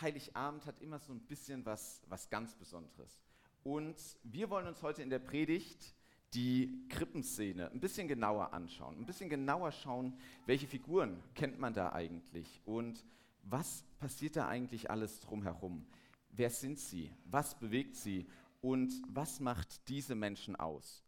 Heiligabend 0.00 0.66
hat 0.66 0.80
immer 0.80 0.98
so 0.98 1.12
ein 1.12 1.20
bisschen 1.20 1.64
was, 1.64 2.02
was 2.08 2.28
ganz 2.30 2.54
Besonderes. 2.54 3.20
Und 3.62 3.96
wir 4.22 4.50
wollen 4.50 4.66
uns 4.66 4.82
heute 4.82 5.02
in 5.02 5.10
der 5.10 5.18
Predigt 5.18 5.94
die 6.34 6.86
Krippenszene 6.88 7.70
ein 7.70 7.80
bisschen 7.80 8.08
genauer 8.08 8.52
anschauen, 8.52 8.98
ein 8.98 9.06
bisschen 9.06 9.28
genauer 9.28 9.72
schauen, 9.72 10.16
welche 10.46 10.66
Figuren 10.66 11.22
kennt 11.34 11.58
man 11.58 11.74
da 11.74 11.92
eigentlich 11.92 12.60
und 12.64 13.04
was 13.42 13.84
passiert 13.98 14.36
da 14.36 14.48
eigentlich 14.48 14.90
alles 14.90 15.20
drumherum? 15.20 15.86
Wer 16.30 16.50
sind 16.50 16.78
sie? 16.78 17.12
Was 17.24 17.58
bewegt 17.58 17.96
sie? 17.96 18.26
Und 18.60 18.92
was 19.08 19.40
macht 19.40 19.88
diese 19.88 20.14
Menschen 20.14 20.56
aus? 20.56 21.02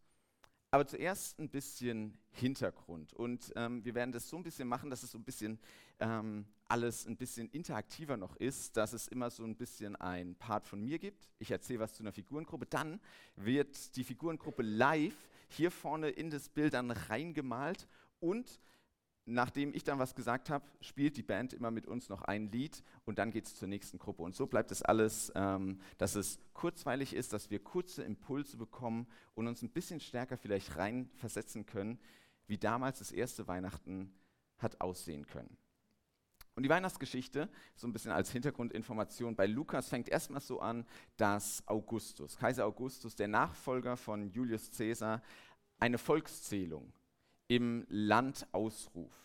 Aber 0.71 0.87
zuerst 0.87 1.39
ein 1.39 1.51
bisschen 1.51 2.17
Hintergrund. 2.31 3.13
Und 3.13 3.53
ähm, 3.57 3.85
wir 3.85 3.95
werden 3.95 4.11
das 4.11 4.29
so 4.29 4.39
ein 4.39 4.43
bisschen 4.43 4.67
machen, 4.67 4.89
dass 4.89 5.03
es 5.03 5.11
so 5.11 5.19
ein 5.19 5.25
bisschen 5.25 5.59
ähm, 6.01 6.47
alles 6.73 7.07
ein 7.07 7.18
bisschen 7.18 7.50
interaktiver 7.50 8.16
noch 8.16 8.34
ist, 8.36 8.79
dass 8.79 8.95
es 8.95 9.07
immer 9.07 9.29
so 9.29 9.45
ein 9.45 9.57
bisschen 9.57 9.95
ein 9.95 10.34
Part 10.36 10.66
von 10.66 10.80
mir 10.80 10.99
gibt. 10.99 11.29
Ich 11.39 11.50
erzähle 11.50 11.80
was 11.80 11.93
zu 11.93 12.03
einer 12.03 12.13
Figurengruppe. 12.13 12.64
Dann 12.64 12.99
wird 13.36 13.94
die 13.94 14.04
Figurengruppe 14.04 14.63
live 14.63 15.14
hier 15.49 15.71
vorne 15.71 16.08
in 16.08 16.30
das 16.30 16.49
Bild 16.49 16.72
dann 16.72 16.90
reingemalt 16.90 17.86
und 18.21 18.58
nachdem 19.27 19.75
ich 19.75 19.85
dann 19.85 19.99
was 19.99 20.14
gesagt 20.14 20.49
habe, 20.49 20.64
spielt 20.80 21.18
die 21.18 21.22
Band 21.22 21.53
immer 21.53 21.71
mit 21.71 21.86
uns 21.86 22.08
noch 22.08 22.22
ein 22.22 22.50
Lied 22.50 22.82
und 23.04 23.18
dann 23.18 23.30
geht 23.30 23.44
es 23.44 23.54
zur 23.54 23.68
nächsten 23.68 23.99
Gruppe. 23.99 24.22
Und 24.22 24.35
so 24.35 24.46
bleibt 24.46 24.71
es 24.71 24.80
alles, 24.80 25.30
ähm, 25.35 25.79
dass 25.99 26.14
es 26.14 26.41
kurzweilig 26.54 27.14
ist, 27.14 27.35
dass 27.35 27.50
wir 27.50 27.63
kurze 27.63 28.02
Impulse 28.02 28.57
bekommen 28.57 29.07
und 29.35 29.46
uns 29.46 29.61
ein 29.61 29.71
bisschen 29.71 30.00
stärker 30.00 30.39
vielleicht 30.39 30.75
reinversetzen 30.77 31.66
können, 31.66 31.99
wie 32.47 32.56
damals 32.56 33.00
das 33.00 33.12
erste 33.12 33.47
Weihnachten 33.47 34.14
hat 34.56 34.80
aussehen 34.80 35.27
können. 35.27 35.58
Und 36.55 36.65
die 36.65 36.69
Weihnachtsgeschichte, 36.69 37.48
so 37.77 37.87
ein 37.87 37.92
bisschen 37.92 38.12
als 38.12 38.31
Hintergrundinformation 38.31 39.34
bei 39.34 39.47
Lukas, 39.47 39.89
fängt 39.89 40.09
erstmal 40.09 40.42
so 40.42 40.61
an, 40.61 40.87
dass 41.17 41.67
Augustus, 41.67 42.37
Kaiser 42.37 42.67
Augustus, 42.67 43.14
der 43.14 43.28
Nachfolger 43.28 43.97
von 43.97 44.31
Julius 44.31 44.70
Caesar, 44.70 45.22
eine 45.78 45.98
Volkszählung 45.98 46.92
im 47.48 47.86
Land 47.89 48.47
ausruft. 48.53 49.22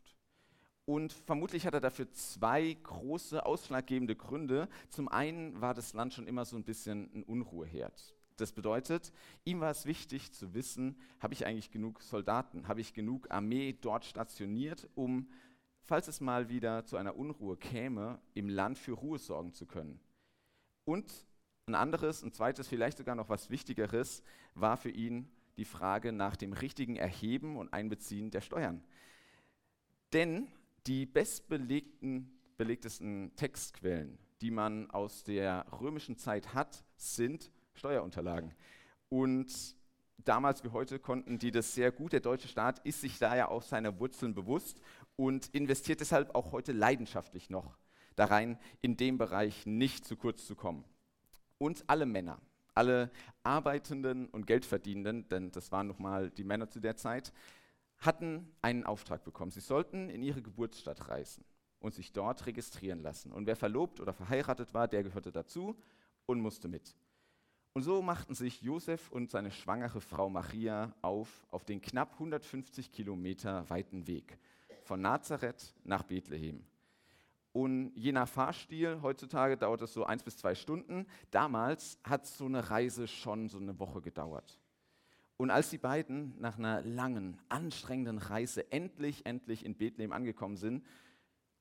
Und 0.85 1.11
vermutlich 1.11 1.65
hat 1.65 1.73
er 1.73 1.81
dafür 1.81 2.09
zwei 2.13 2.77
große 2.81 3.45
ausschlaggebende 3.45 4.15
Gründe. 4.15 4.69
Zum 4.87 5.09
einen 5.09 5.59
war 5.59 5.73
das 5.73 5.93
Land 5.93 6.13
schon 6.13 6.27
immer 6.27 6.45
so 6.45 6.55
ein 6.55 6.63
bisschen 6.63 7.11
ein 7.13 7.23
Unruheherd. 7.23 8.15
Das 8.37 8.53
bedeutet, 8.53 9.11
ihm 9.43 9.59
war 9.59 9.71
es 9.71 9.85
wichtig 9.85 10.31
zu 10.31 10.53
wissen, 10.53 10.95
habe 11.19 11.33
ich 11.33 11.45
eigentlich 11.45 11.71
genug 11.71 12.01
Soldaten, 12.01 12.67
habe 12.67 12.81
ich 12.81 12.93
genug 12.93 13.31
Armee 13.31 13.75
dort 13.81 14.05
stationiert, 14.05 14.87
um, 14.95 15.27
falls 15.87 16.07
es 16.09 16.21
mal 16.21 16.49
wieder 16.49 16.85
zu 16.85 16.97
einer 16.97 17.15
Unruhe 17.15 17.57
käme, 17.57 18.19
im 18.33 18.49
Land 18.49 18.77
für 18.77 18.91
Ruhe 18.91 19.17
sorgen 19.17 19.53
zu 19.53 19.65
können. 19.65 19.99
Und 20.83 21.11
ein 21.65 21.75
anderes, 21.75 22.23
ein 22.23 22.33
zweites, 22.33 22.67
vielleicht 22.67 22.97
sogar 22.97 23.15
noch 23.15 23.29
was 23.29 23.49
Wichtigeres, 23.49 24.21
war 24.53 24.75
für 24.77 24.89
ihn 24.89 25.31
die 25.55 25.63
Frage 25.65 26.11
nach 26.11 26.35
dem 26.35 26.53
richtigen 26.53 26.97
Erheben 26.97 27.57
und 27.57 27.73
Einbeziehen 27.73 28.31
der 28.31 28.41
Steuern. 28.41 28.83
Denn 30.13 30.47
die 30.85 31.05
bestbelegtesten 31.05 33.35
Textquellen, 33.35 34.17
die 34.41 34.51
man 34.51 34.91
aus 34.91 35.23
der 35.23 35.65
römischen 35.79 36.17
Zeit 36.17 36.53
hat, 36.53 36.83
sind 36.95 37.49
Steuerunterlagen. 37.73 38.53
Und 39.09 39.75
damals 40.17 40.63
wie 40.63 40.69
heute 40.69 40.99
konnten 40.99 41.39
die 41.39 41.51
das 41.51 41.73
sehr 41.73 41.91
gut. 41.91 42.13
Der 42.13 42.19
deutsche 42.19 42.47
Staat 42.47 42.79
ist 42.85 43.01
sich 43.01 43.19
da 43.19 43.35
ja 43.35 43.49
auch 43.49 43.63
seiner 43.63 43.99
Wurzeln 43.99 44.33
bewusst 44.33 44.81
und 45.17 45.47
investiert 45.47 45.99
deshalb 45.99 46.33
auch 46.35 46.53
heute 46.53 46.71
leidenschaftlich 46.71 47.49
noch 47.49 47.77
da 48.15 48.25
rein, 48.25 48.57
in 48.81 48.97
dem 48.97 49.17
Bereich 49.17 49.65
nicht 49.65 50.05
zu 50.05 50.15
kurz 50.15 50.45
zu 50.45 50.55
kommen. 50.55 50.85
Und 51.57 51.83
alle 51.87 52.05
Männer, 52.05 52.39
alle 52.73 53.11
Arbeitenden 53.43 54.27
und 54.27 54.47
Geldverdienenden, 54.47 55.27
denn 55.29 55.51
das 55.51 55.71
waren 55.71 55.87
nochmal 55.87 56.29
die 56.29 56.43
Männer 56.43 56.69
zu 56.69 56.79
der 56.79 56.95
Zeit, 56.95 57.33
hatten 57.97 58.55
einen 58.61 58.85
Auftrag 58.85 59.23
bekommen. 59.23 59.51
Sie 59.51 59.59
sollten 59.59 60.09
in 60.09 60.21
ihre 60.21 60.41
Geburtsstadt 60.41 61.07
reisen 61.09 61.43
und 61.79 61.93
sich 61.93 62.11
dort 62.11 62.45
registrieren 62.45 63.01
lassen. 63.01 63.31
Und 63.31 63.47
wer 63.47 63.55
verlobt 63.55 63.99
oder 63.99 64.13
verheiratet 64.13 64.73
war, 64.73 64.87
der 64.87 65.03
gehörte 65.03 65.31
dazu 65.31 65.75
und 66.27 66.39
musste 66.39 66.67
mit. 66.67 66.95
Und 67.73 67.83
so 67.83 68.01
machten 68.01 68.35
sich 68.35 68.61
Josef 68.61 69.11
und 69.11 69.31
seine 69.31 69.51
schwangere 69.51 70.01
Frau 70.01 70.29
Maria 70.29 70.95
auf 71.01 71.45
auf 71.49 71.65
den 71.65 71.81
knapp 71.81 72.13
150 72.13 72.91
Kilometer 72.91 73.67
weiten 73.69 74.07
Weg 74.07 74.39
von 74.87 75.01
Nazareth 75.01 75.75
nach 75.83 76.03
Bethlehem. 76.03 76.65
Und 77.51 77.91
je 77.95 78.11
nach 78.11 78.27
Fahrstil, 78.27 79.01
heutzutage 79.01 79.57
dauert 79.57 79.81
es 79.81 79.93
so 79.93 80.05
eins 80.05 80.23
bis 80.23 80.37
zwei 80.37 80.55
Stunden. 80.55 81.05
Damals 81.31 81.99
hat 82.03 82.25
so 82.25 82.45
eine 82.45 82.69
Reise 82.69 83.07
schon 83.07 83.49
so 83.49 83.57
eine 83.57 83.79
Woche 83.79 84.01
gedauert. 84.01 84.59
Und 85.37 85.51
als 85.51 85.69
die 85.69 85.77
beiden 85.77 86.39
nach 86.39 86.57
einer 86.57 86.81
langen, 86.81 87.39
anstrengenden 87.49 88.17
Reise 88.17 88.71
endlich, 88.71 89.25
endlich 89.25 89.65
in 89.65 89.75
Bethlehem 89.75 90.11
angekommen 90.11 90.57
sind, 90.57 90.85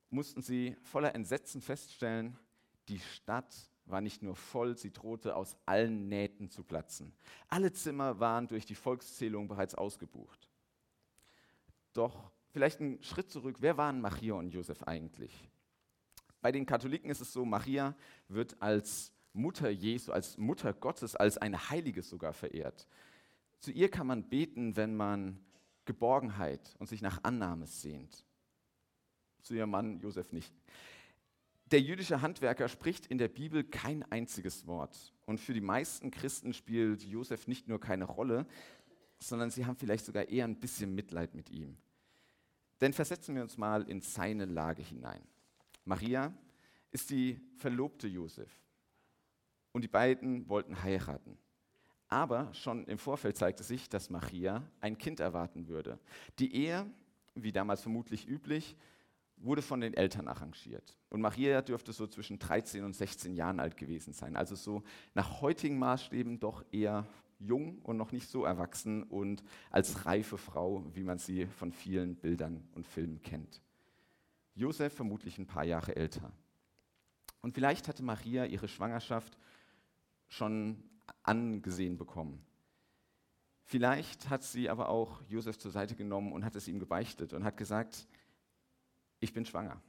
mussten 0.09 0.41
sie 0.41 0.75
voller 0.83 1.13
Entsetzen 1.15 1.61
feststellen, 1.61 2.37
die 2.89 2.99
Stadt 2.99 3.53
war 3.85 4.01
nicht 4.01 4.21
nur 4.21 4.35
voll, 4.35 4.77
sie 4.77 4.91
drohte 4.91 5.35
aus 5.35 5.55
allen 5.65 6.07
Nähten 6.09 6.49
zu 6.49 6.63
platzen. 6.63 7.13
Alle 7.47 7.71
Zimmer 7.71 8.19
waren 8.19 8.47
durch 8.47 8.65
die 8.65 8.75
Volkszählung 8.75 9.47
bereits 9.47 9.75
ausgebucht. 9.75 10.49
Doch 11.93 12.31
vielleicht 12.57 12.81
einen 12.81 13.03
Schritt 13.03 13.29
zurück, 13.29 13.57
wer 13.59 13.77
waren 13.77 14.01
Maria 14.01 14.33
und 14.33 14.49
Josef 14.49 14.81
eigentlich? 14.81 15.47
Bei 16.41 16.51
den 16.51 16.65
Katholiken 16.65 17.11
ist 17.11 17.21
es 17.21 17.31
so, 17.31 17.45
Maria 17.45 17.95
wird 18.29 18.59
als 18.59 19.13
Mutter 19.31 19.69
Jesu, 19.69 20.11
als 20.11 20.39
Mutter 20.39 20.73
Gottes, 20.73 21.15
als 21.15 21.37
eine 21.37 21.69
Heilige 21.69 22.01
sogar 22.01 22.33
verehrt. 22.33 22.87
Zu 23.59 23.69
ihr 23.69 23.91
kann 23.91 24.07
man 24.07 24.27
beten, 24.27 24.75
wenn 24.75 24.95
man 24.95 25.39
Geborgenheit 25.85 26.75
und 26.79 26.89
sich 26.89 27.03
nach 27.03 27.23
Annahme 27.23 27.67
sehnt. 27.67 28.25
Zu 29.43 29.53
ihrem 29.53 29.69
Mann 29.69 29.99
Josef 29.99 30.33
nicht. 30.33 30.51
Der 31.69 31.81
jüdische 31.81 32.23
Handwerker 32.23 32.69
spricht 32.69 33.05
in 33.05 33.19
der 33.19 33.27
Bibel 33.27 33.63
kein 33.63 34.01
einziges 34.11 34.65
Wort. 34.65 35.13
Und 35.27 35.39
für 35.39 35.53
die 35.53 35.61
meisten 35.61 36.09
Christen 36.09 36.53
spielt 36.53 37.03
Josef 37.03 37.47
nicht 37.47 37.67
nur 37.67 37.79
keine 37.79 38.05
Rolle, 38.05 38.47
sondern 39.19 39.51
sie 39.51 39.67
haben 39.67 39.75
vielleicht 39.75 40.05
sogar 40.07 40.27
eher 40.27 40.45
ein 40.45 40.59
bisschen 40.59 40.95
Mitleid 40.95 41.35
mit 41.35 41.51
ihm. 41.51 41.77
Denn 42.81 42.93
versetzen 42.93 43.35
wir 43.35 43.43
uns 43.43 43.57
mal 43.57 43.89
in 43.89 44.01
seine 44.01 44.45
Lage 44.45 44.81
hinein. 44.81 45.21
Maria 45.85 46.33
ist 46.91 47.09
die 47.09 47.39
Verlobte 47.57 48.07
Josef. 48.07 48.51
Und 49.71 49.83
die 49.83 49.87
beiden 49.87 50.47
wollten 50.49 50.81
heiraten. 50.83 51.37
Aber 52.09 52.53
schon 52.53 52.85
im 52.85 52.97
Vorfeld 52.97 53.37
zeigte 53.37 53.63
sich, 53.63 53.89
dass 53.89 54.09
Maria 54.09 54.63
ein 54.79 54.97
Kind 54.97 55.19
erwarten 55.19 55.67
würde. 55.67 55.99
Die 56.39 56.55
Ehe, 56.55 56.85
wie 57.35 57.51
damals 57.51 57.81
vermutlich 57.81 58.27
üblich, 58.27 58.77
wurde 59.37 59.61
von 59.61 59.81
den 59.81 59.93
Eltern 59.93 60.27
arrangiert. 60.27 60.97
Und 61.09 61.21
Maria 61.21 61.61
dürfte 61.61 61.93
so 61.93 62.07
zwischen 62.07 62.39
13 62.39 62.83
und 62.83 62.95
16 62.95 63.35
Jahren 63.35 63.59
alt 63.59 63.77
gewesen 63.77 64.13
sein. 64.13 64.35
Also 64.35 64.55
so 64.55 64.83
nach 65.13 65.41
heutigen 65.41 65.77
Maßstäben 65.77 66.39
doch 66.39 66.63
eher 66.71 67.05
jung 67.39 67.79
und 67.83 67.97
noch 67.97 68.11
nicht 68.11 68.29
so 68.29 68.43
erwachsen 68.43 69.03
und 69.03 69.43
als 69.69 70.05
reife 70.05 70.37
Frau, 70.37 70.83
wie 70.93 71.03
man 71.03 71.17
sie 71.17 71.45
von 71.45 71.71
vielen 71.71 72.15
Bildern 72.15 72.67
und 72.73 72.85
Filmen 72.85 73.21
kennt. 73.21 73.61
Josef 74.55 74.93
vermutlich 74.93 75.37
ein 75.37 75.45
paar 75.45 75.63
Jahre 75.63 75.95
älter. 75.95 76.31
Und 77.41 77.53
vielleicht 77.53 77.87
hatte 77.87 78.03
Maria 78.03 78.45
ihre 78.45 78.67
Schwangerschaft 78.67 79.37
schon 80.27 80.83
angesehen 81.23 81.97
bekommen. 81.97 82.43
Vielleicht 83.63 84.29
hat 84.29 84.43
sie 84.43 84.69
aber 84.69 84.89
auch 84.89 85.21
Josef 85.27 85.57
zur 85.57 85.71
Seite 85.71 85.95
genommen 85.95 86.31
und 86.31 86.43
hat 86.43 86.55
es 86.55 86.67
ihm 86.67 86.79
gebeichtet 86.79 87.33
und 87.33 87.43
hat 87.43 87.57
gesagt, 87.57 88.07
ich 89.19 89.33
bin 89.33 89.45
schwanger. 89.45 89.81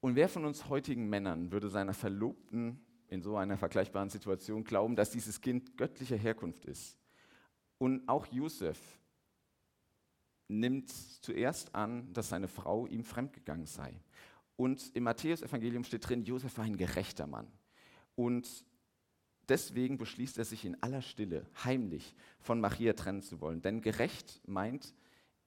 Und 0.00 0.16
wer 0.16 0.28
von 0.28 0.44
uns 0.44 0.68
heutigen 0.68 1.08
Männern 1.08 1.50
würde 1.50 1.70
seiner 1.70 1.94
Verlobten 1.94 2.84
in 3.08 3.22
so 3.22 3.36
einer 3.36 3.56
vergleichbaren 3.56 4.10
Situation 4.10 4.64
glauben, 4.64 4.96
dass 4.96 5.10
dieses 5.10 5.40
Kind 5.40 5.76
göttlicher 5.76 6.16
Herkunft 6.16 6.64
ist? 6.64 6.98
Und 7.78 8.08
auch 8.08 8.26
Josef 8.26 8.78
nimmt 10.48 10.90
zuerst 10.90 11.74
an, 11.74 12.12
dass 12.12 12.28
seine 12.28 12.48
Frau 12.48 12.86
ihm 12.86 13.04
fremdgegangen 13.04 13.66
sei. 13.66 13.94
Und 14.56 14.94
im 14.94 15.04
Matthäus-Evangelium 15.04 15.84
steht 15.84 16.08
drin, 16.08 16.22
Josef 16.22 16.56
war 16.58 16.64
ein 16.64 16.76
gerechter 16.76 17.26
Mann. 17.26 17.48
Und 18.14 18.64
deswegen 19.48 19.98
beschließt 19.98 20.38
er 20.38 20.44
sich 20.44 20.64
in 20.64 20.80
aller 20.82 21.02
Stille, 21.02 21.46
heimlich 21.64 22.14
von 22.38 22.60
Maria 22.60 22.92
trennen 22.92 23.22
zu 23.22 23.40
wollen. 23.40 23.62
Denn 23.62 23.80
gerecht 23.80 24.40
meint, 24.46 24.94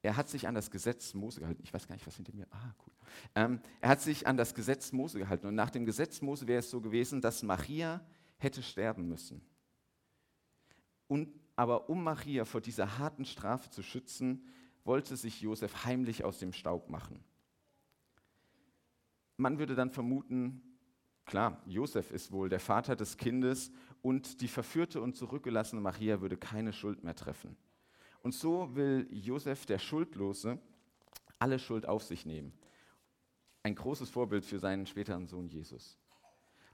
er 0.08 0.16
hat 0.16 0.30
sich 0.30 0.48
an 0.48 0.56
das 0.56 0.72
Gesetz 0.72 1.14
Mose 1.14 1.42
gehalten. 1.42 1.62
Ich 1.64 1.74
weiß 1.74 1.86
gar 1.86 1.94
nicht, 1.94 2.08
was 2.08 2.16
hinter 2.16 2.34
mir. 2.34 2.48
Ah, 2.50 2.74
cool. 2.86 2.94
Ähm, 3.36 3.60
er 3.82 3.90
hat 3.90 4.02
sich 4.02 4.26
an 4.26 4.38
das 4.38 4.56
Gesetz 4.56 4.94
Mose 4.94 5.20
gehalten. 5.20 5.48
Und 5.48 5.56
nach 5.56 5.70
dem 5.70 5.86
Gesetz 5.86 6.22
Mose 6.22 6.48
wäre 6.48 6.60
es 6.60 6.70
so 6.70 6.80
gewesen, 6.80 7.20
dass 7.20 7.44
Maria 7.44 8.00
hätte 8.38 8.64
sterben 8.64 9.10
müssen. 9.10 9.42
Und, 11.08 11.30
aber 11.58 11.90
um 11.90 12.06
Maria 12.06 12.46
vor 12.46 12.62
dieser 12.62 13.00
harten 13.00 13.26
Strafe 13.26 13.70
zu 13.70 13.84
schützen, 13.84 14.48
wollte 14.86 15.18
sich 15.18 15.42
Josef 15.42 15.84
heimlich 15.84 16.24
aus 16.24 16.40
dem 16.40 16.54
Staub 16.54 16.90
machen. 16.90 17.22
Man 19.36 19.60
würde 19.60 19.76
dann 19.76 19.92
vermuten, 19.92 20.62
Klar, 21.26 21.62
Josef 21.66 22.12
ist 22.12 22.32
wohl 22.32 22.48
der 22.48 22.62
Vater 22.62 22.96
des 22.96 23.18
Kindes 23.18 23.70
und 24.02 24.40
die 24.40 24.48
verführte 24.48 25.02
und 25.02 25.18
zurückgelassene 25.18 25.82
Maria 25.82 26.22
würde 26.22 26.38
keine 26.38 26.72
Schuld 26.72 27.04
mehr 27.04 27.16
treffen. 27.16 27.58
Und 28.28 28.34
so 28.34 28.76
will 28.76 29.08
Josef, 29.10 29.66
der 29.66 29.80
Schuldlose, 29.80 30.60
alle 31.40 31.60
Schuld 31.60 31.86
auf 31.86 32.04
sich 32.04 32.26
nehmen. 32.26 32.52
Ein 33.64 33.74
großes 33.74 34.10
Vorbild 34.10 34.44
für 34.44 34.60
seinen 34.60 34.86
späteren 34.86 35.28
Sohn 35.28 35.48
Jesus. 35.48 35.98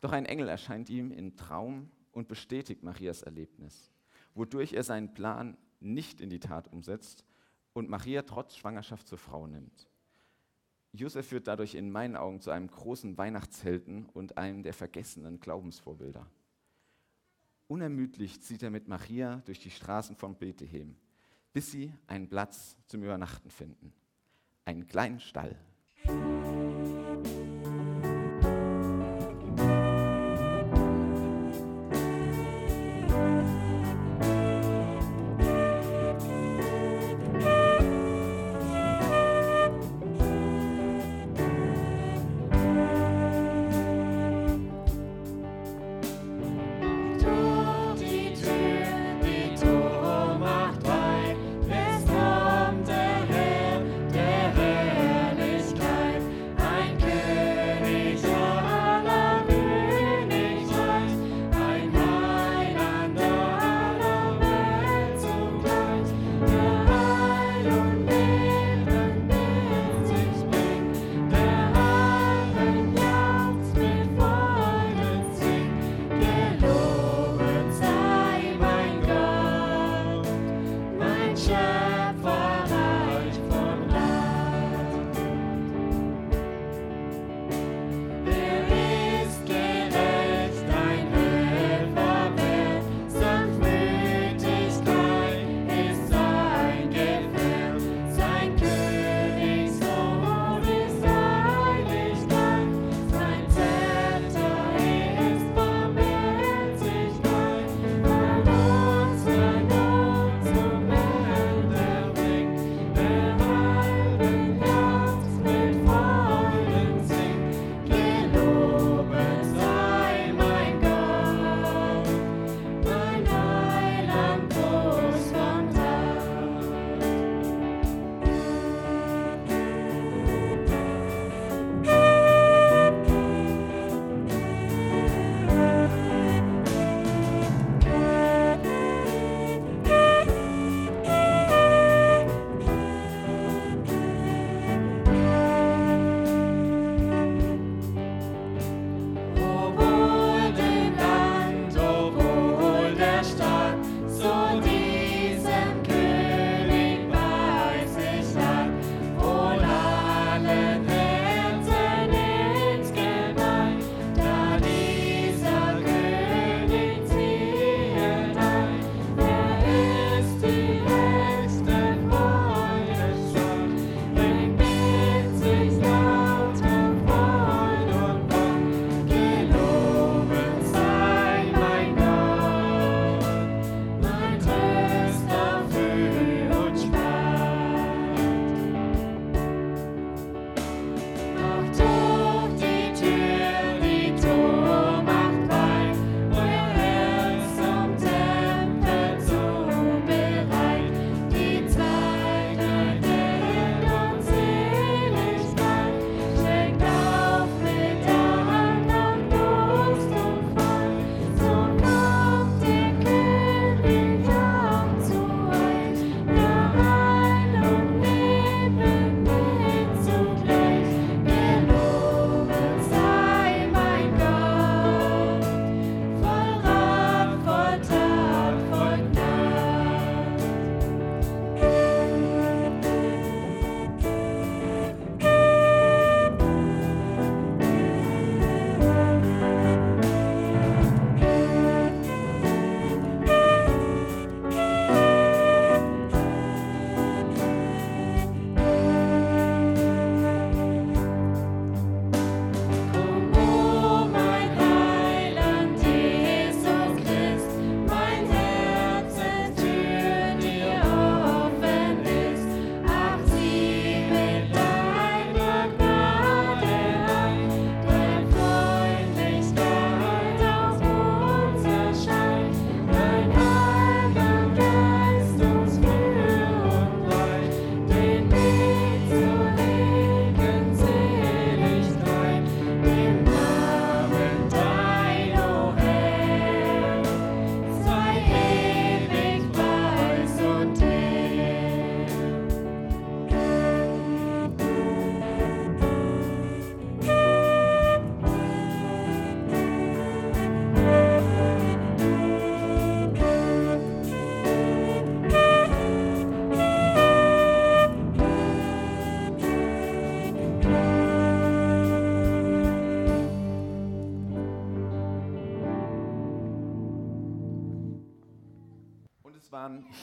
Doch 0.02 0.14
ein 0.14 0.26
Engel 0.26 0.50
erscheint 0.50 0.90
ihm 0.90 1.12
in 1.12 1.38
Traum 1.38 1.92
und 2.12 2.28
bestätigt 2.28 2.82
Marias 2.82 3.22
Erlebnis, 3.22 3.92
wodurch 4.34 4.74
er 4.74 4.82
seinen 4.84 5.14
Plan 5.14 5.56
nicht 5.80 6.22
in 6.22 6.32
die 6.32 6.40
Tat 6.40 6.74
umsetzt 6.74 7.24
und 7.74 7.88
Maria 7.88 8.24
trotz 8.24 8.56
Schwangerschaft 8.56 9.08
zur 9.08 9.20
Frau 9.20 9.46
nimmt. 9.46 9.88
Josef 10.92 11.32
wird 11.32 11.46
dadurch 11.46 11.76
in 11.76 11.92
meinen 11.92 12.16
Augen 12.16 12.42
zu 12.42 12.50
einem 12.50 12.68
großen 12.68 13.16
Weihnachtshelden 13.20 14.08
und 14.08 14.40
einem 14.40 14.64
der 14.64 14.74
vergessenen 14.74 15.40
Glaubensvorbilder. 15.40 16.26
Unermüdlich 17.68 18.42
zieht 18.42 18.64
er 18.64 18.72
mit 18.72 18.88
Maria 18.88 19.44
durch 19.46 19.60
die 19.60 19.70
Straßen 19.70 20.16
von 20.16 20.36
Bethlehem, 20.36 20.96
bis 21.54 21.72
sie 21.72 21.94
einen 22.08 22.28
Platz 22.28 22.76
zum 22.88 23.04
Übernachten 23.04 23.50
finden. 23.50 23.94
Einen 24.66 24.88
kleinen 24.88 25.20
Stall. 25.20 25.56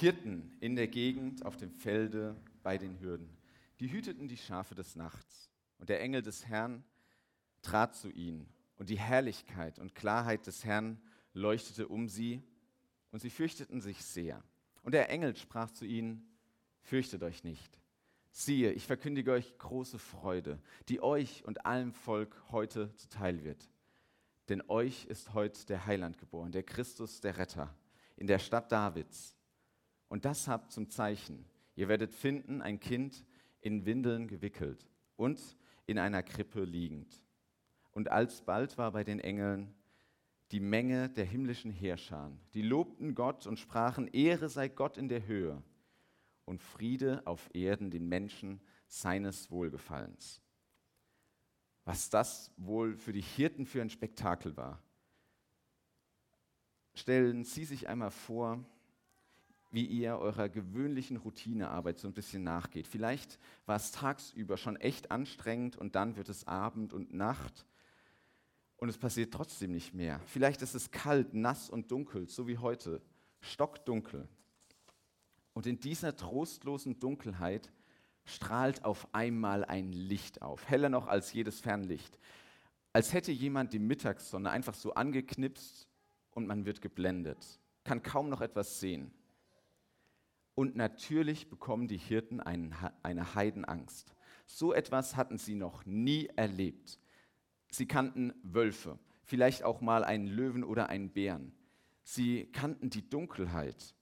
Hirten 0.00 0.50
in 0.60 0.76
der 0.76 0.88
Gegend 0.88 1.44
auf 1.44 1.58
dem 1.58 1.70
Felde 1.70 2.34
bei 2.62 2.78
den 2.78 2.98
Hürden. 3.00 3.28
Die 3.80 3.92
hüteten 3.92 4.28
die 4.28 4.38
Schafe 4.38 4.74
des 4.74 4.96
Nachts. 4.96 5.50
Und 5.76 5.90
der 5.90 6.00
Engel 6.00 6.22
des 6.22 6.46
Herrn 6.46 6.82
trat 7.60 7.94
zu 7.94 8.08
ihnen. 8.10 8.48
Und 8.76 8.88
die 8.88 8.98
Herrlichkeit 8.98 9.78
und 9.78 9.94
Klarheit 9.94 10.46
des 10.46 10.64
Herrn 10.64 10.98
leuchtete 11.34 11.86
um 11.86 12.08
sie. 12.08 12.42
Und 13.10 13.20
sie 13.20 13.28
fürchteten 13.28 13.82
sich 13.82 14.02
sehr. 14.02 14.42
Und 14.82 14.92
der 14.92 15.10
Engel 15.10 15.36
sprach 15.36 15.70
zu 15.70 15.84
ihnen, 15.84 16.26
fürchtet 16.80 17.22
euch 17.22 17.44
nicht. 17.44 17.78
Siehe, 18.30 18.72
ich 18.72 18.86
verkündige 18.86 19.32
euch 19.32 19.58
große 19.58 19.98
Freude, 19.98 20.62
die 20.88 21.02
euch 21.02 21.44
und 21.44 21.66
allem 21.66 21.92
Volk 21.92 22.42
heute 22.50 22.94
zuteil 22.94 23.44
wird. 23.44 23.68
Denn 24.48 24.62
euch 24.68 25.04
ist 25.04 25.34
heute 25.34 25.66
der 25.66 25.84
Heiland 25.84 26.16
geboren, 26.16 26.52
der 26.52 26.62
Christus, 26.62 27.20
der 27.20 27.36
Retter, 27.36 27.74
in 28.16 28.26
der 28.26 28.38
Stadt 28.38 28.72
Davids. 28.72 29.36
Und 30.10 30.24
das 30.24 30.48
habt 30.48 30.72
zum 30.72 30.90
Zeichen. 30.90 31.46
Ihr 31.76 31.88
werdet 31.88 32.12
finden 32.12 32.60
ein 32.60 32.80
Kind 32.80 33.24
in 33.60 33.86
Windeln 33.86 34.26
gewickelt 34.26 34.90
und 35.16 35.56
in 35.86 35.98
einer 35.98 36.24
Krippe 36.24 36.64
liegend. 36.64 37.24
Und 37.92 38.10
alsbald 38.10 38.76
war 38.76 38.90
bei 38.90 39.04
den 39.04 39.20
Engeln 39.20 39.72
die 40.50 40.58
Menge 40.58 41.08
der 41.08 41.24
himmlischen 41.24 41.70
Heerscharen. 41.70 42.40
Die 42.54 42.62
lobten 42.62 43.14
Gott 43.14 43.46
und 43.46 43.60
sprachen, 43.60 44.08
Ehre 44.08 44.48
sei 44.48 44.68
Gott 44.68 44.98
in 44.98 45.08
der 45.08 45.26
Höhe 45.28 45.62
und 46.44 46.60
Friede 46.60 47.24
auf 47.24 47.48
Erden 47.54 47.92
den 47.92 48.08
Menschen 48.08 48.60
seines 48.88 49.48
Wohlgefallens. 49.52 50.42
Was 51.84 52.10
das 52.10 52.50
wohl 52.56 52.96
für 52.96 53.12
die 53.12 53.20
Hirten 53.20 53.64
für 53.64 53.80
ein 53.80 53.90
Spektakel 53.90 54.56
war. 54.56 54.82
Stellen 56.94 57.44
Sie 57.44 57.64
sich 57.64 57.88
einmal 57.88 58.10
vor, 58.10 58.64
wie 59.70 59.86
ihr 59.86 60.18
eurer 60.18 60.48
gewöhnlichen 60.48 61.16
Routinearbeit 61.16 61.98
so 61.98 62.08
ein 62.08 62.14
bisschen 62.14 62.42
nachgeht. 62.42 62.86
Vielleicht 62.86 63.38
war 63.66 63.76
es 63.76 63.92
tagsüber 63.92 64.56
schon 64.56 64.76
echt 64.76 65.10
anstrengend 65.10 65.76
und 65.76 65.94
dann 65.94 66.16
wird 66.16 66.28
es 66.28 66.46
Abend 66.46 66.92
und 66.92 67.14
Nacht 67.14 67.66
und 68.76 68.88
es 68.88 68.98
passiert 68.98 69.32
trotzdem 69.32 69.72
nicht 69.72 69.94
mehr. 69.94 70.20
Vielleicht 70.26 70.62
ist 70.62 70.74
es 70.74 70.90
kalt, 70.90 71.34
nass 71.34 71.70
und 71.70 71.92
dunkel, 71.92 72.28
so 72.28 72.48
wie 72.48 72.58
heute, 72.58 73.00
stockdunkel. 73.40 74.26
Und 75.52 75.66
in 75.66 75.78
dieser 75.78 76.16
trostlosen 76.16 76.98
Dunkelheit 76.98 77.70
strahlt 78.24 78.84
auf 78.84 79.06
einmal 79.12 79.64
ein 79.64 79.92
Licht 79.92 80.42
auf, 80.42 80.68
heller 80.68 80.88
noch 80.88 81.06
als 81.06 81.32
jedes 81.32 81.60
Fernlicht. 81.60 82.18
Als 82.92 83.12
hätte 83.12 83.32
jemand 83.32 83.72
die 83.72 83.78
Mittagssonne 83.78 84.50
einfach 84.50 84.74
so 84.74 84.94
angeknipst 84.94 85.86
und 86.32 86.46
man 86.46 86.64
wird 86.64 86.80
geblendet, 86.80 87.60
kann 87.84 88.02
kaum 88.02 88.28
noch 88.28 88.40
etwas 88.40 88.80
sehen. 88.80 89.12
Und 90.60 90.76
natürlich 90.76 91.48
bekommen 91.48 91.88
die 91.88 91.96
Hirten 91.96 92.38
eine 92.38 93.34
Heidenangst. 93.34 94.14
So 94.44 94.74
etwas 94.74 95.16
hatten 95.16 95.38
sie 95.38 95.54
noch 95.54 95.86
nie 95.86 96.26
erlebt. 96.36 97.00
Sie 97.70 97.86
kannten 97.86 98.34
Wölfe, 98.42 98.98
vielleicht 99.24 99.62
auch 99.62 99.80
mal 99.80 100.04
einen 100.04 100.26
Löwen 100.26 100.62
oder 100.62 100.90
einen 100.90 101.08
Bären. 101.08 101.54
Sie 102.02 102.44
kannten 102.52 102.90
die 102.90 103.08
Dunkelheit, 103.08 103.94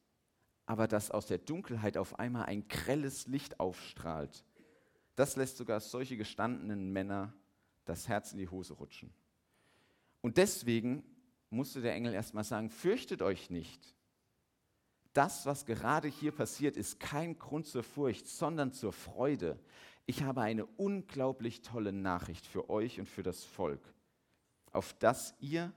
aber 0.66 0.88
dass 0.88 1.12
aus 1.12 1.26
der 1.26 1.38
Dunkelheit 1.38 1.96
auf 1.96 2.18
einmal 2.18 2.46
ein 2.46 2.66
grelles 2.66 3.28
Licht 3.28 3.60
aufstrahlt, 3.60 4.44
das 5.14 5.36
lässt 5.36 5.58
sogar 5.58 5.78
solche 5.78 6.16
gestandenen 6.16 6.92
Männer 6.92 7.34
das 7.84 8.08
Herz 8.08 8.32
in 8.32 8.38
die 8.38 8.48
Hose 8.48 8.74
rutschen. 8.74 9.14
Und 10.22 10.38
deswegen 10.38 11.04
musste 11.50 11.82
der 11.82 11.94
Engel 11.94 12.14
erstmal 12.14 12.42
sagen, 12.42 12.68
fürchtet 12.68 13.22
euch 13.22 13.48
nicht. 13.48 13.94
Das, 15.12 15.46
was 15.46 15.66
gerade 15.66 16.08
hier 16.08 16.32
passiert, 16.32 16.76
ist 16.76 17.00
kein 17.00 17.38
Grund 17.38 17.66
zur 17.66 17.82
Furcht, 17.82 18.28
sondern 18.28 18.72
zur 18.72 18.92
Freude. 18.92 19.58
Ich 20.06 20.22
habe 20.22 20.42
eine 20.42 20.64
unglaublich 20.64 21.62
tolle 21.62 21.92
Nachricht 21.92 22.46
für 22.46 22.70
euch 22.70 22.98
und 23.00 23.08
für 23.08 23.22
das 23.22 23.44
Volk, 23.44 23.82
auf 24.72 24.94
das 24.94 25.34
ihr 25.40 25.72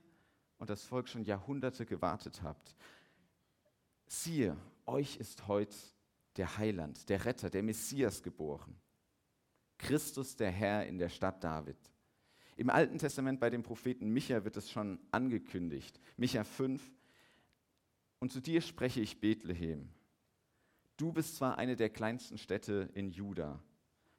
und 0.57 0.69
das 0.69 0.83
Volk 0.83 1.09
schon 1.09 1.23
Jahrhunderte 1.23 1.85
gewartet 1.85 2.41
habt. 2.43 2.75
Siehe, 4.07 4.55
euch 4.85 5.17
ist 5.17 5.47
heute 5.47 5.75
der 6.37 6.57
Heiland, 6.57 7.09
der 7.09 7.25
Retter, 7.25 7.49
der 7.49 7.63
Messias 7.63 8.21
geboren. 8.21 8.75
Christus 9.77 10.35
der 10.35 10.51
Herr 10.51 10.85
in 10.85 10.97
der 10.97 11.09
Stadt 11.09 11.43
David. 11.43 11.77
Im 12.55 12.69
Alten 12.69 12.99
Testament 12.99 13.39
bei 13.39 13.49
dem 13.49 13.63
Propheten 13.63 14.09
Micha 14.09 14.43
wird 14.43 14.55
es 14.57 14.69
schon 14.69 14.99
angekündigt. 15.09 15.99
Micha 16.17 16.43
5. 16.43 16.81
Und 18.21 18.31
zu 18.31 18.39
dir 18.39 18.61
spreche 18.61 19.01
ich 19.01 19.19
Bethlehem. 19.19 19.89
Du 20.95 21.11
bist 21.11 21.37
zwar 21.37 21.57
eine 21.57 21.75
der 21.75 21.89
kleinsten 21.89 22.37
Städte 22.37 22.87
in 22.93 23.09
Juda, 23.09 23.59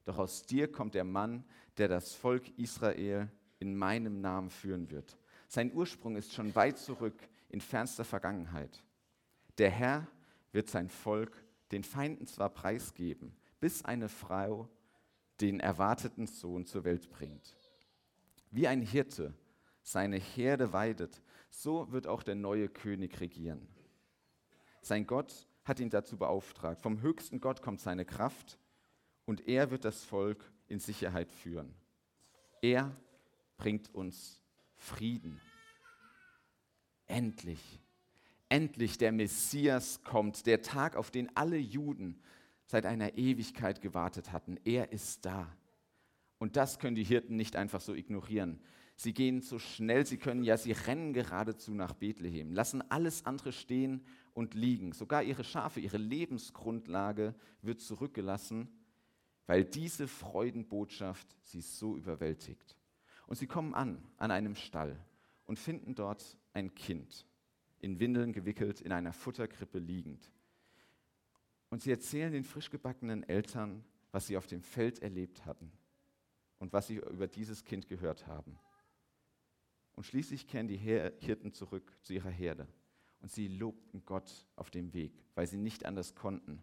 doch 0.05 0.19
aus 0.19 0.45
dir 0.45 0.71
kommt 0.71 0.95
der 0.95 1.05
Mann, 1.05 1.45
der 1.77 1.87
das 1.87 2.13
Volk 2.13 2.59
Israel 2.59 3.31
in 3.61 3.77
meinem 3.77 4.21
Namen 4.21 4.51
führen 4.51 4.91
wird. 4.91 5.17
Sein 5.47 5.73
Ursprung 5.73 6.17
ist 6.17 6.33
schon 6.33 6.53
weit 6.57 6.79
zurück 6.79 7.15
in 7.49 7.61
fernster 7.61 8.05
Vergangenheit. 8.05 8.83
Der 9.59 9.71
Herr 9.71 10.09
wird 10.51 10.69
sein 10.69 10.89
Volk 10.89 11.41
den 11.71 11.85
Feinden 11.85 12.27
zwar 12.27 12.51
preisgeben, 12.51 13.37
bis 13.61 13.85
eine 13.85 14.09
Frau 14.09 14.69
den 15.41 15.61
erwarteten 15.61 16.27
Sohn 16.27 16.67
zur 16.67 16.83
Welt 16.83 17.09
bringt. 17.09 17.57
Wie 18.51 18.67
ein 18.67 18.83
Hirte 18.83 19.33
seine 19.81 20.17
Herde 20.17 20.73
weidet, 20.73 21.23
so 21.51 21.93
wird 21.93 22.09
auch 22.09 22.25
der 22.25 22.35
neue 22.35 22.69
König 22.69 23.21
regieren. 23.21 23.69
Sein 24.83 25.07
Gott 25.07 25.47
hat 25.65 25.81
ihn 25.81 25.91
dazu 25.91 26.17
beauftragt. 26.17 26.83
Vom 26.83 27.01
höchsten 27.01 27.41
Gott 27.41 27.63
kommt 27.63 27.81
seine 27.81 28.05
Kraft 28.05 28.59
und 29.25 29.49
er 29.49 29.71
wird 29.71 29.85
das 29.85 30.05
Volk 30.05 30.53
in 30.69 30.79
Sicherheit 30.79 31.31
führen. 31.31 31.75
Er 32.61 32.95
bringt 33.57 33.95
uns 33.95 34.41
Frieden. 34.75 35.41
Endlich 37.07 37.81
endlich 38.53 38.99
der 38.99 39.13
Messias 39.13 40.03
kommt, 40.05 40.45
der 40.45 40.61
Tag, 40.61 40.95
auf 40.95 41.11
den 41.11 41.35
alle 41.35 41.57
Juden 41.57 42.21
seit 42.67 42.85
einer 42.85 43.17
Ewigkeit 43.17 43.81
gewartet 43.81 44.31
hatten. 44.31 44.61
Er 44.65 44.93
ist 44.93 45.25
da. 45.25 45.51
Und 46.39 46.57
das 46.57 46.79
können 46.79 46.95
die 46.95 47.03
Hirten 47.03 47.37
nicht 47.37 47.57
einfach 47.57 47.81
so 47.81 47.95
ignorieren. 47.95 48.61
Sie 48.95 49.15
gehen 49.15 49.41
so 49.41 49.59
schnell 49.59 50.07
sie 50.07 50.19
können, 50.19 50.45
ja, 50.45 50.57
sie 50.57 50.73
rennen 50.73 51.13
geradezu 51.13 51.75
nach 51.75 51.95
Bethlehem, 51.95 52.53
lassen 52.53 52.83
alles 52.91 53.25
andere 53.25 53.53
stehen 53.53 54.05
und 54.35 54.55
liegen. 54.55 54.93
Sogar 54.93 55.23
ihre 55.23 55.45
Schafe, 55.45 55.81
ihre 55.81 55.99
Lebensgrundlage 55.99 57.35
wird 57.63 57.81
zurückgelassen, 57.81 58.69
weil 59.47 59.65
diese 59.65 60.07
Freudenbotschaft 60.09 61.37
sie 61.43 61.61
so 61.61 61.97
überwältigt. 61.97 62.77
Und 63.27 63.37
sie 63.37 63.47
kommen 63.47 63.75
an, 63.75 64.03
an 64.19 64.31
einem 64.31 64.55
Stall 64.55 64.97
und 65.47 65.59
finden 65.59 65.95
dort 65.95 66.39
ein 66.53 66.75
Kind 66.75 67.27
in 67.81 67.99
Windeln 67.99 68.33
gewickelt, 68.33 68.81
in 68.81 68.93
einer 68.93 69.13
Futterkrippe 69.13 69.79
liegend. 69.79 70.31
Und 71.69 71.83
sie 71.83 71.91
erzählen 71.91 72.33
den 72.33 72.45
frisch 72.45 72.71
gebackenen 72.71 73.23
Eltern, 73.25 73.85
was 74.13 74.27
sie 74.27 74.37
auf 74.37 74.47
dem 74.47 74.63
Feld 74.63 75.01
erlebt 75.01 75.45
hatten 75.47 75.73
und 76.59 76.73
was 76.73 76.87
sie 76.87 76.97
über 76.97 77.27
dieses 77.27 77.65
Kind 77.65 77.89
gehört 77.89 78.27
haben. 78.27 78.59
Und 79.95 80.05
schließlich 80.05 80.47
kehren 80.47 80.69
die 80.69 80.77
Hirten 80.77 81.53
zurück 81.53 81.93
zu 82.03 82.15
ihrer 82.15 82.31
Herde. 82.31 82.67
Und 83.21 83.31
sie 83.31 83.49
lobten 83.49 84.05
Gott 84.05 84.47
auf 84.57 84.71
dem 84.71 84.93
Weg, 84.95 85.13
weil 85.35 85.47
sie 85.47 85.59
nicht 85.59 85.87
anders 85.87 86.15
konnten. 86.15 86.63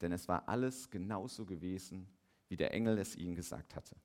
Denn 0.00 0.12
es 0.12 0.28
war 0.28 0.48
alles 0.48 0.90
genauso 0.90 1.44
gewesen, 1.44 2.06
wie 2.48 2.56
der 2.56 2.72
Engel 2.72 2.98
es 2.98 3.16
ihnen 3.16 3.34
gesagt 3.34 3.74
hatte. 3.74 3.96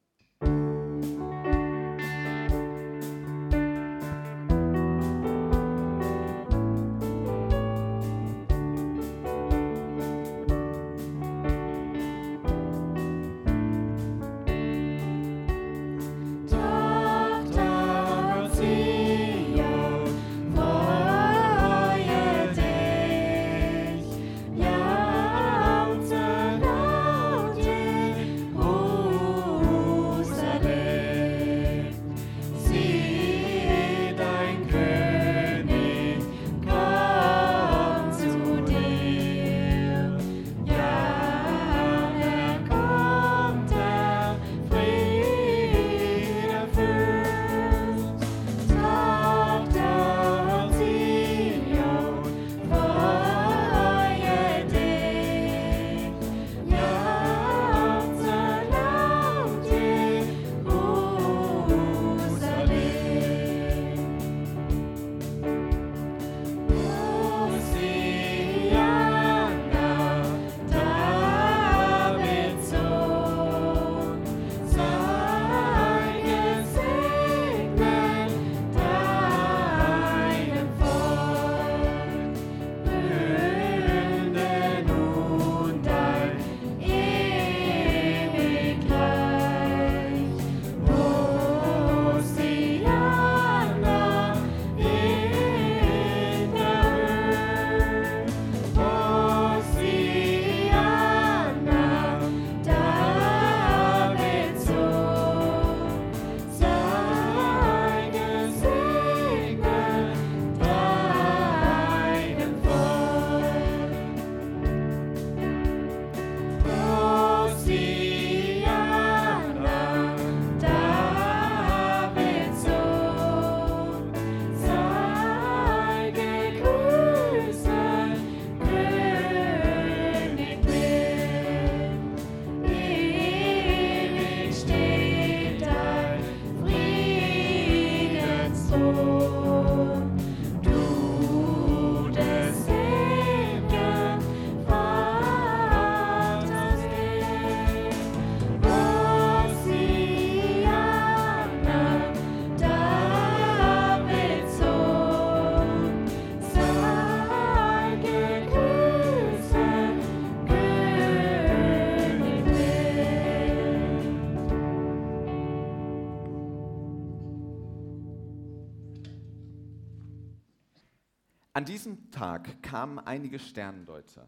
An 171.55 171.65
diesem 171.65 172.09
Tag 172.09 172.63
kamen 172.63 172.97
einige 172.97 173.37
Sterndeuter 173.37 174.27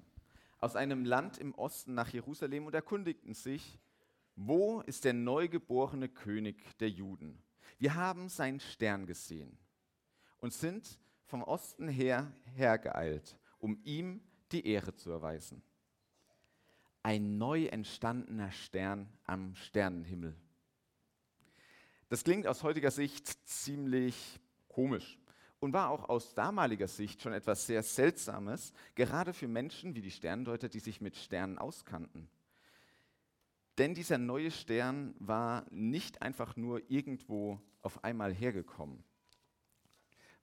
aus 0.59 0.75
einem 0.75 1.05
Land 1.05 1.39
im 1.39 1.55
Osten 1.55 1.95
nach 1.95 2.09
Jerusalem 2.09 2.67
und 2.67 2.75
erkundigten 2.75 3.33
sich, 3.33 3.79
wo 4.35 4.81
ist 4.81 5.05
der 5.05 5.13
neugeborene 5.13 6.07
König 6.07 6.77
der 6.77 6.91
Juden? 6.91 7.41
Wir 7.79 7.95
haben 7.95 8.29
seinen 8.29 8.59
Stern 8.59 9.07
gesehen 9.07 9.57
und 10.37 10.53
sind 10.53 10.99
vom 11.23 11.41
Osten 11.41 11.87
her 11.87 12.31
hergeeilt, 12.53 13.39
um 13.57 13.79
ihm 13.83 14.21
die 14.51 14.67
Ehre 14.67 14.93
zu 14.93 15.09
erweisen. 15.09 15.63
Ein 17.01 17.39
neu 17.39 17.65
entstandener 17.65 18.51
Stern 18.51 19.09
am 19.23 19.55
Sternenhimmel. 19.55 20.35
Das 22.07 22.23
klingt 22.23 22.45
aus 22.45 22.61
heutiger 22.61 22.91
Sicht 22.91 23.27
ziemlich 23.47 24.39
komisch 24.67 25.17
und 25.65 25.73
war 25.73 25.89
auch 25.89 26.09
aus 26.09 26.35
damaliger 26.35 26.87
Sicht 26.87 27.21
schon 27.23 27.33
etwas 27.33 27.65
sehr 27.65 27.81
Seltsames, 27.81 28.71
gerade 28.93 29.33
für 29.33 29.47
Menschen 29.47 29.95
wie 29.95 30.01
die 30.01 30.11
Sterndeuter, 30.11 30.69
die 30.69 30.79
sich 30.79 31.01
mit 31.01 31.15
Sternen 31.15 31.57
auskannten. 31.57 32.29
Denn 33.79 33.95
dieser 33.95 34.19
neue 34.19 34.51
Stern 34.51 35.15
war 35.17 35.65
nicht 35.71 36.21
einfach 36.21 36.55
nur 36.55 36.89
irgendwo 36.89 37.59
auf 37.81 38.03
einmal 38.03 38.31
hergekommen. 38.31 39.03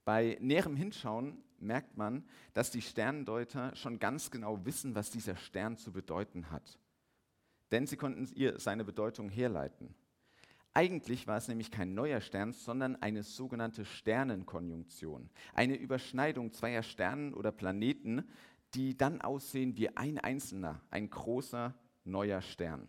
Bei 0.05 0.37
näherem 0.41 0.75
Hinschauen 0.75 1.43
merkt 1.61 1.97
man, 1.97 2.25
dass 2.53 2.73
die 2.73 2.83
Sterndeuter 2.83 3.77
schon 3.77 4.01
ganz 4.01 4.33
genau 4.33 4.65
wissen, 4.65 4.97
was 4.97 5.13
dieser 5.13 5.37
Stern 5.37 5.77
zu 5.77 5.93
bedeuten 5.93 6.51
hat. 6.51 6.81
Denn 7.71 7.87
sie 7.87 7.97
konnten 7.97 8.29
ihr 8.35 8.59
seine 8.59 8.85
Bedeutung 8.85 9.29
herleiten. 9.29 9.95
Eigentlich 10.75 11.27
war 11.27 11.37
es 11.37 11.49
nämlich 11.49 11.71
kein 11.71 11.93
neuer 11.93 12.23
Stern, 12.23 12.53
sondern 12.53 12.97
eine 12.97 13.23
sogenannte 13.23 13.85
Sternenkonjunktion. 13.85 15.29
Eine 15.53 15.77
Überschneidung 15.77 16.53
zweier 16.53 16.83
Sternen 16.83 17.35
oder 17.35 17.53
Planeten, 17.53 18.25
die 18.75 18.97
dann 18.97 19.21
aussehen 19.21 19.77
wie 19.77 19.95
ein 19.95 20.19
einzelner, 20.19 20.81
ein 20.91 21.11
großer 21.11 21.75
neuer 22.05 22.41
Stern. 22.41 22.89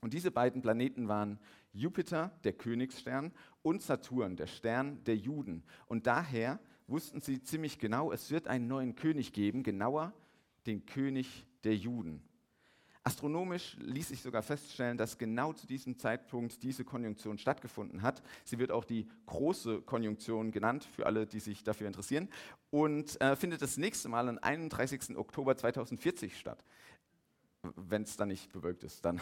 Und 0.00 0.14
diese 0.14 0.32
beiden 0.32 0.62
Planeten 0.62 1.06
waren 1.06 1.38
Jupiter, 1.72 2.32
der 2.42 2.54
Königsstern, 2.54 3.32
und 3.62 3.82
Saturn, 3.82 4.36
der 4.36 4.46
Stern 4.48 5.02
der 5.04 5.16
Juden. 5.16 5.62
Und 5.86 6.06
daher 6.06 6.58
wussten 6.88 7.20
sie 7.20 7.42
ziemlich 7.42 7.78
genau, 7.78 8.10
es 8.10 8.30
wird 8.30 8.48
einen 8.48 8.66
neuen 8.66 8.96
König 8.96 9.32
geben, 9.32 9.62
genauer 9.62 10.12
den 10.66 10.86
König 10.86 11.46
der 11.64 11.76
Juden. 11.76 12.22
Astronomisch 13.06 13.76
ließ 13.78 14.08
sich 14.08 14.20
sogar 14.20 14.42
feststellen, 14.42 14.98
dass 14.98 15.16
genau 15.16 15.52
zu 15.52 15.68
diesem 15.68 15.96
Zeitpunkt 15.96 16.64
diese 16.64 16.84
Konjunktion 16.84 17.38
stattgefunden 17.38 18.02
hat. 18.02 18.20
Sie 18.44 18.58
wird 18.58 18.72
auch 18.72 18.84
die 18.84 19.06
große 19.26 19.82
Konjunktion 19.82 20.50
genannt, 20.50 20.82
für 20.82 21.06
alle, 21.06 21.24
die 21.24 21.38
sich 21.38 21.62
dafür 21.62 21.86
interessieren, 21.86 22.28
und 22.70 23.20
äh, 23.20 23.36
findet 23.36 23.62
das 23.62 23.76
nächste 23.76 24.08
Mal 24.08 24.28
am 24.28 24.40
31. 24.42 25.16
Oktober 25.16 25.56
2040 25.56 26.36
statt. 26.36 26.64
Wenn 27.76 28.02
es 28.02 28.16
dann 28.16 28.26
nicht 28.26 28.52
bewölkt 28.52 28.82
ist, 28.82 29.04
dann 29.04 29.20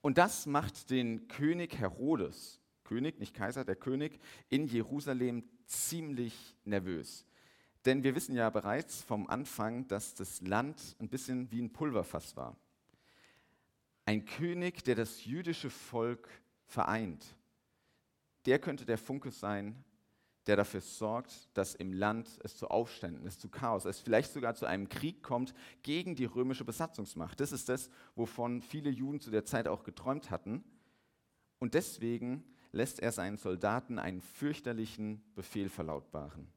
und 0.00 0.18
das 0.18 0.46
macht 0.46 0.90
den 0.90 1.28
König 1.28 1.78
Herodes, 1.78 2.60
König, 2.82 3.20
nicht 3.20 3.34
Kaiser, 3.34 3.64
der 3.64 3.76
König 3.76 4.18
in 4.48 4.66
Jerusalem 4.66 5.44
ziemlich 5.64 6.56
nervös. 6.64 7.24
Denn 7.84 8.02
wir 8.02 8.14
wissen 8.14 8.34
ja 8.34 8.50
bereits 8.50 9.02
vom 9.02 9.28
Anfang, 9.28 9.86
dass 9.88 10.14
das 10.14 10.40
Land 10.42 10.96
ein 11.00 11.08
bisschen 11.08 11.50
wie 11.50 11.62
ein 11.62 11.72
Pulverfass 11.72 12.36
war. 12.36 12.56
Ein 14.04 14.24
König, 14.24 14.82
der 14.84 14.94
das 14.94 15.24
jüdische 15.24 15.70
Volk 15.70 16.28
vereint, 16.64 17.24
der 18.46 18.58
könnte 18.58 18.84
der 18.84 18.98
Funke 18.98 19.30
sein, 19.30 19.84
der 20.46 20.56
dafür 20.56 20.80
sorgt, 20.80 21.50
dass 21.52 21.74
im 21.74 21.92
Land 21.92 22.38
es 22.42 22.56
zu 22.56 22.68
Aufständen, 22.68 23.26
es 23.26 23.38
zu 23.38 23.50
Chaos, 23.50 23.84
es 23.84 24.00
vielleicht 24.00 24.32
sogar 24.32 24.54
zu 24.54 24.64
einem 24.64 24.88
Krieg 24.88 25.22
kommt 25.22 25.52
gegen 25.82 26.16
die 26.16 26.24
römische 26.24 26.64
Besatzungsmacht. 26.64 27.38
Das 27.38 27.52
ist 27.52 27.68
das, 27.68 27.90
wovon 28.16 28.62
viele 28.62 28.88
Juden 28.88 29.20
zu 29.20 29.30
der 29.30 29.44
Zeit 29.44 29.68
auch 29.68 29.84
geträumt 29.84 30.30
hatten. 30.30 30.64
Und 31.58 31.74
deswegen 31.74 32.44
lässt 32.72 33.00
er 33.00 33.12
seinen 33.12 33.36
Soldaten 33.36 33.98
einen 33.98 34.22
fürchterlichen 34.22 35.22
Befehl 35.34 35.68
verlautbaren. 35.68 36.48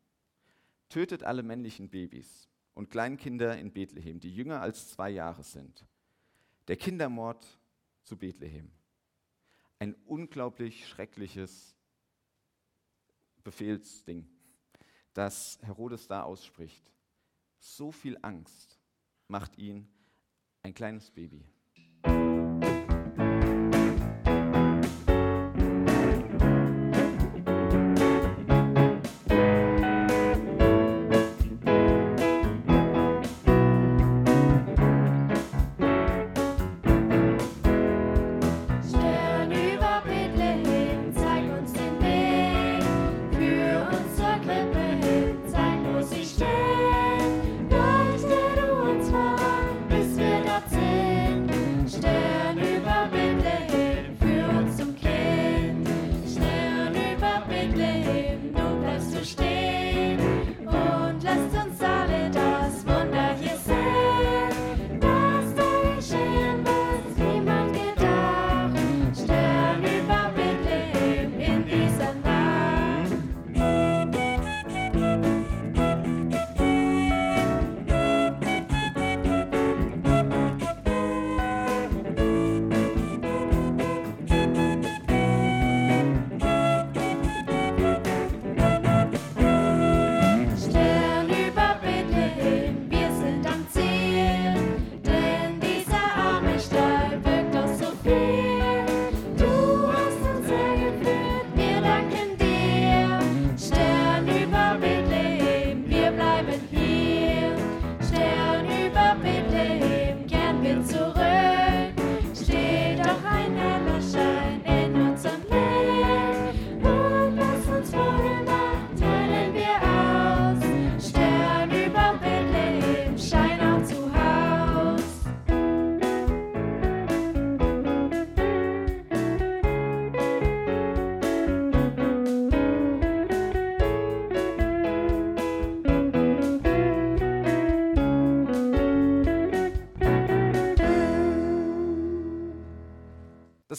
Tötet 0.91 1.23
alle 1.23 1.41
männlichen 1.41 1.89
Babys 1.89 2.49
und 2.73 2.89
Kleinkinder 2.89 3.57
in 3.57 3.71
Bethlehem, 3.71 4.19
die 4.19 4.35
jünger 4.35 4.59
als 4.59 4.89
zwei 4.89 5.09
Jahre 5.09 5.41
sind. 5.41 5.85
Der 6.67 6.75
Kindermord 6.75 7.47
zu 8.03 8.17
Bethlehem. 8.17 8.69
Ein 9.79 9.95
unglaublich 10.05 10.85
schreckliches 10.85 11.77
Befehlsding, 13.45 14.27
das 15.13 15.59
Herodes 15.61 16.07
da 16.07 16.23
ausspricht. 16.23 16.91
So 17.57 17.93
viel 17.93 18.17
Angst 18.21 18.77
macht 19.29 19.57
ihn 19.57 19.87
ein 20.61 20.73
kleines 20.73 21.09
Baby. 21.09 21.45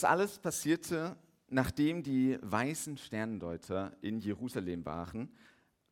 Das 0.03 0.11
alles 0.11 0.37
passierte, 0.37 1.15
nachdem 1.47 2.03
die 2.03 2.37
weißen 2.41 2.97
Sterndeuter 2.97 3.95
in 4.01 4.19
Jerusalem 4.19 4.85
waren. 4.85 5.31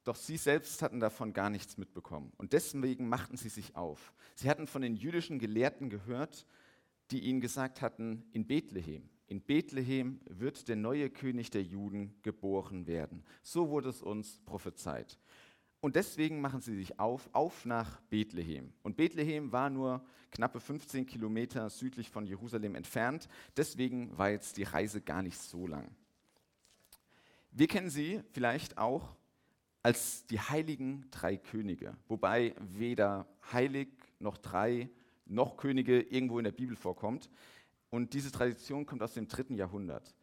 Doch 0.04 0.18
sie 0.18 0.36
selbst 0.36 0.82
hatten 0.82 1.00
davon 1.00 1.32
gar 1.32 1.50
nichts 1.50 1.78
mitbekommen. 1.78 2.34
Und 2.36 2.52
deswegen 2.52 3.08
machten 3.08 3.38
sie 3.38 3.48
sich 3.48 3.74
auf. 3.78 4.14
Sie 4.36 4.50
hatten 4.50 4.68
von 4.68 4.82
den 4.82 4.98
jüdischen 4.98 5.40
Gelehrten 5.40 5.90
gehört, 5.90 6.46
die 7.12 7.22
ihnen 7.22 7.40
gesagt 7.40 7.82
hatten, 7.82 8.26
in 8.34 8.46
Bethlehem, 8.48 9.10
in 9.32 9.40
Bethlehem 9.40 10.20
wird 10.26 10.68
der 10.68 10.76
neue 10.76 11.10
König 11.10 11.50
der 11.50 11.64
Juden 11.64 12.14
geboren 12.22 12.86
werden. 12.86 13.24
So 13.44 13.70
wurde 13.70 13.88
es 13.88 14.02
uns 14.02 14.42
prophezeit. 14.44 15.18
Und 15.82 15.96
deswegen 15.96 16.42
machen 16.42 16.62
sie 16.62 16.76
sich 16.76 17.00
auf, 17.00 17.28
auf 17.34 17.66
nach 17.66 18.00
Bethlehem. 18.02 18.72
Und 18.84 18.98
Bethlehem 18.98 19.52
war 19.52 19.72
nur 19.72 20.06
knappe 20.30 20.60
15 20.60 21.08
Kilometer 21.08 21.70
südlich 21.72 22.10
von 22.10 22.28
Jerusalem 22.28 22.76
entfernt. 22.76 23.28
Deswegen 23.58 24.16
war 24.16 24.30
jetzt 24.30 24.58
die 24.58 24.64
Reise 24.64 25.02
gar 25.02 25.24
nicht 25.24 25.40
so 25.40 25.66
lang. 25.66 25.90
Wir 27.52 27.68
kennen 27.68 27.90
sie 27.90 28.22
vielleicht 28.32 28.78
auch 28.78 29.16
als 29.84 30.28
die 30.28 30.40
heiligen 30.40 31.08
drei 31.10 31.36
Könige, 31.36 31.98
wobei 32.08 32.54
weder 32.60 33.28
heilig 33.52 33.90
noch 34.20 34.38
drei 34.38 34.90
noch 35.26 35.58
Könige 35.58 36.00
irgendwo 36.00 36.38
in 36.38 36.44
der 36.44 36.52
Bibel 36.52 36.76
vorkommt. 36.76 37.30
Und 37.90 38.14
diese 38.14 38.32
Tradition 38.32 38.86
kommt 38.86 39.02
aus 39.02 39.16
dem 39.16 39.28
dritten 39.28 39.56
Jahrhundert. 39.56 40.14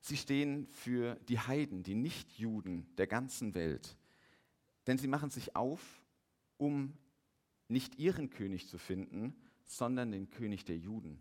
Sie 0.00 0.16
stehen 0.16 0.66
für 0.68 1.16
die 1.28 1.40
Heiden, 1.40 1.82
die 1.82 1.96
Nichtjuden 1.96 2.86
der 2.96 3.08
ganzen 3.08 3.54
Welt. 3.54 3.96
Denn 4.88 4.98
sie 4.98 5.06
machen 5.06 5.30
sich 5.30 5.54
auf, 5.54 6.02
um 6.56 6.94
nicht 7.68 7.98
ihren 7.98 8.30
König 8.30 8.68
zu 8.68 8.78
finden, 8.78 9.36
sondern 9.64 10.10
den 10.10 10.30
König 10.30 10.64
der 10.64 10.78
Juden. 10.78 11.20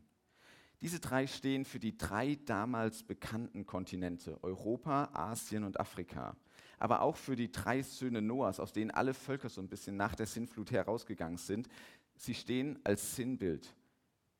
Diese 0.81 1.01
drei 1.01 1.27
stehen 1.27 1.65
für 1.65 1.77
die 1.77 1.97
drei 1.97 2.39
damals 2.45 3.03
bekannten 3.03 3.65
Kontinente, 3.65 4.41
Europa, 4.41 5.09
Asien 5.11 5.65
und 5.65 5.81
Afrika. 5.81 6.37
Aber 6.79 7.01
auch 7.01 7.17
für 7.17 7.35
die 7.35 7.51
drei 7.51 7.81
Söhne 7.81 8.21
Noahs, 8.21 8.61
aus 8.61 8.71
denen 8.71 8.91
alle 8.91 9.13
Völker 9.13 9.49
so 9.49 9.59
ein 9.59 9.67
bisschen 9.67 9.97
nach 9.97 10.15
der 10.15 10.27
Sintflut 10.27 10.71
herausgegangen 10.71 11.37
sind. 11.37 11.67
Sie 12.15 12.35
stehen 12.35 12.79
als 12.85 13.17
Sinnbild 13.17 13.75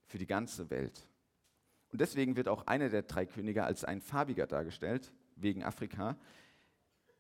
für 0.06 0.20
die 0.20 0.28
ganze 0.28 0.70
Welt. 0.70 1.06
Und 1.90 2.00
deswegen 2.00 2.38
wird 2.38 2.48
auch 2.48 2.66
einer 2.68 2.88
der 2.88 3.04
drei 3.04 3.26
Könige 3.26 3.66
als 3.66 3.84
ein 3.84 4.00
farbiger 4.00 4.48
dargestellt, 4.48 5.12
wegen 5.36 5.64
Afrika. 5.64 6.18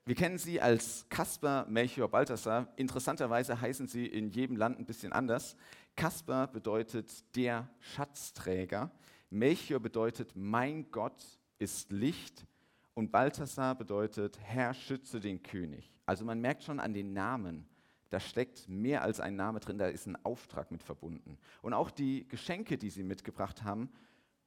Wir 0.07 0.15
kennen 0.15 0.37
sie 0.37 0.61
als 0.61 1.05
Kaspar, 1.09 1.67
Melchior, 1.67 2.07
Balthasar. 2.07 2.71
Interessanterweise 2.77 3.59
heißen 3.59 3.89
sie 3.89 4.05
in 4.05 4.29
jedem 4.29 4.55
Land 4.55 4.79
ein 4.79 4.85
bisschen 4.85 5.11
anders. 5.11 5.57
Kaspar 5.97 6.47
bedeutet 6.47 7.35
der 7.35 7.67
Schatzträger. 7.81 8.89
Melchior 9.29 9.81
bedeutet 9.81 10.31
mein 10.33 10.89
Gott 10.91 11.25
ist 11.59 11.91
Licht. 11.91 12.47
Und 12.93 13.11
Balthasar 13.11 13.75
bedeutet 13.75 14.39
Herr, 14.41 14.73
schütze 14.73 15.19
den 15.19 15.43
König. 15.43 15.91
Also 16.05 16.23
man 16.23 16.39
merkt 16.39 16.63
schon 16.63 16.79
an 16.79 16.93
den 16.93 17.11
Namen, 17.11 17.67
da 18.09 18.21
steckt 18.21 18.69
mehr 18.69 19.01
als 19.01 19.19
ein 19.19 19.35
Name 19.35 19.59
drin, 19.59 19.77
da 19.77 19.87
ist 19.87 20.07
ein 20.07 20.15
Auftrag 20.23 20.71
mit 20.71 20.83
verbunden. 20.83 21.37
Und 21.61 21.73
auch 21.73 21.91
die 21.91 22.25
Geschenke, 22.29 22.77
die 22.77 22.91
sie 22.91 23.03
mitgebracht 23.03 23.65
haben, 23.65 23.91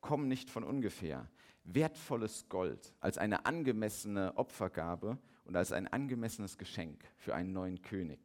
kommen 0.00 0.26
nicht 0.26 0.48
von 0.48 0.64
ungefähr. 0.64 1.28
Wertvolles 1.64 2.48
Gold 2.48 2.94
als 3.00 3.18
eine 3.18 3.44
angemessene 3.44 4.38
Opfergabe 4.38 5.18
und 5.50 5.56
als 5.56 5.72
ein 5.72 5.88
angemessenes 5.88 6.58
Geschenk 6.58 7.02
für 7.16 7.34
einen 7.34 7.52
neuen 7.52 7.82
König. 7.82 8.20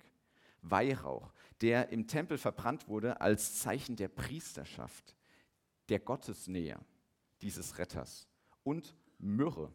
Weihrauch, 0.61 1.33
der 1.59 1.89
im 1.89 2.05
Tempel 2.05 2.38
verbrannt 2.38 2.88
wurde 2.88 3.19
als 3.19 3.55
Zeichen 3.55 3.95
der 3.95 4.09
Priesterschaft, 4.09 5.15
der 5.89 5.99
Gottesnähe 5.99 6.79
dieses 7.41 7.79
Retters. 7.79 8.27
Und 8.63 8.95
Myrrhe, 9.17 9.73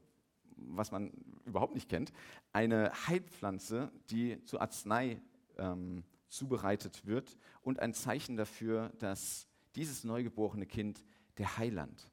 was 0.59 0.93
man 0.93 1.11
überhaupt 1.45 1.75
nicht 1.75 1.89
kennt, 1.89 2.13
eine 2.53 2.93
Heilpflanze, 3.09 3.91
die 4.11 4.41
zu 4.45 4.61
Arznei 4.61 5.21
ähm, 5.59 6.05
zubereitet 6.29 7.05
wird 7.05 7.37
und 7.63 7.81
ein 7.81 7.95
Zeichen 7.95 8.37
dafür, 8.37 8.93
dass 9.01 9.49
dieses 9.75 10.05
neugeborene 10.05 10.67
Kind 10.67 11.05
der 11.37 11.57
Heiland, 11.57 12.13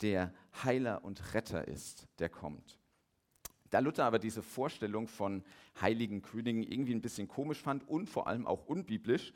der 0.00 0.34
Heiler 0.64 1.04
und 1.04 1.32
Retter 1.32 1.68
ist, 1.68 2.08
der 2.18 2.28
kommt. 2.28 2.80
Da 3.74 3.80
Luther 3.80 4.04
aber 4.04 4.20
diese 4.20 4.40
Vorstellung 4.40 5.08
von 5.08 5.42
heiligen 5.80 6.22
Königen 6.22 6.62
irgendwie 6.62 6.94
ein 6.94 7.00
bisschen 7.00 7.26
komisch 7.26 7.58
fand 7.60 7.88
und 7.88 8.08
vor 8.08 8.28
allem 8.28 8.46
auch 8.46 8.66
unbiblisch, 8.66 9.32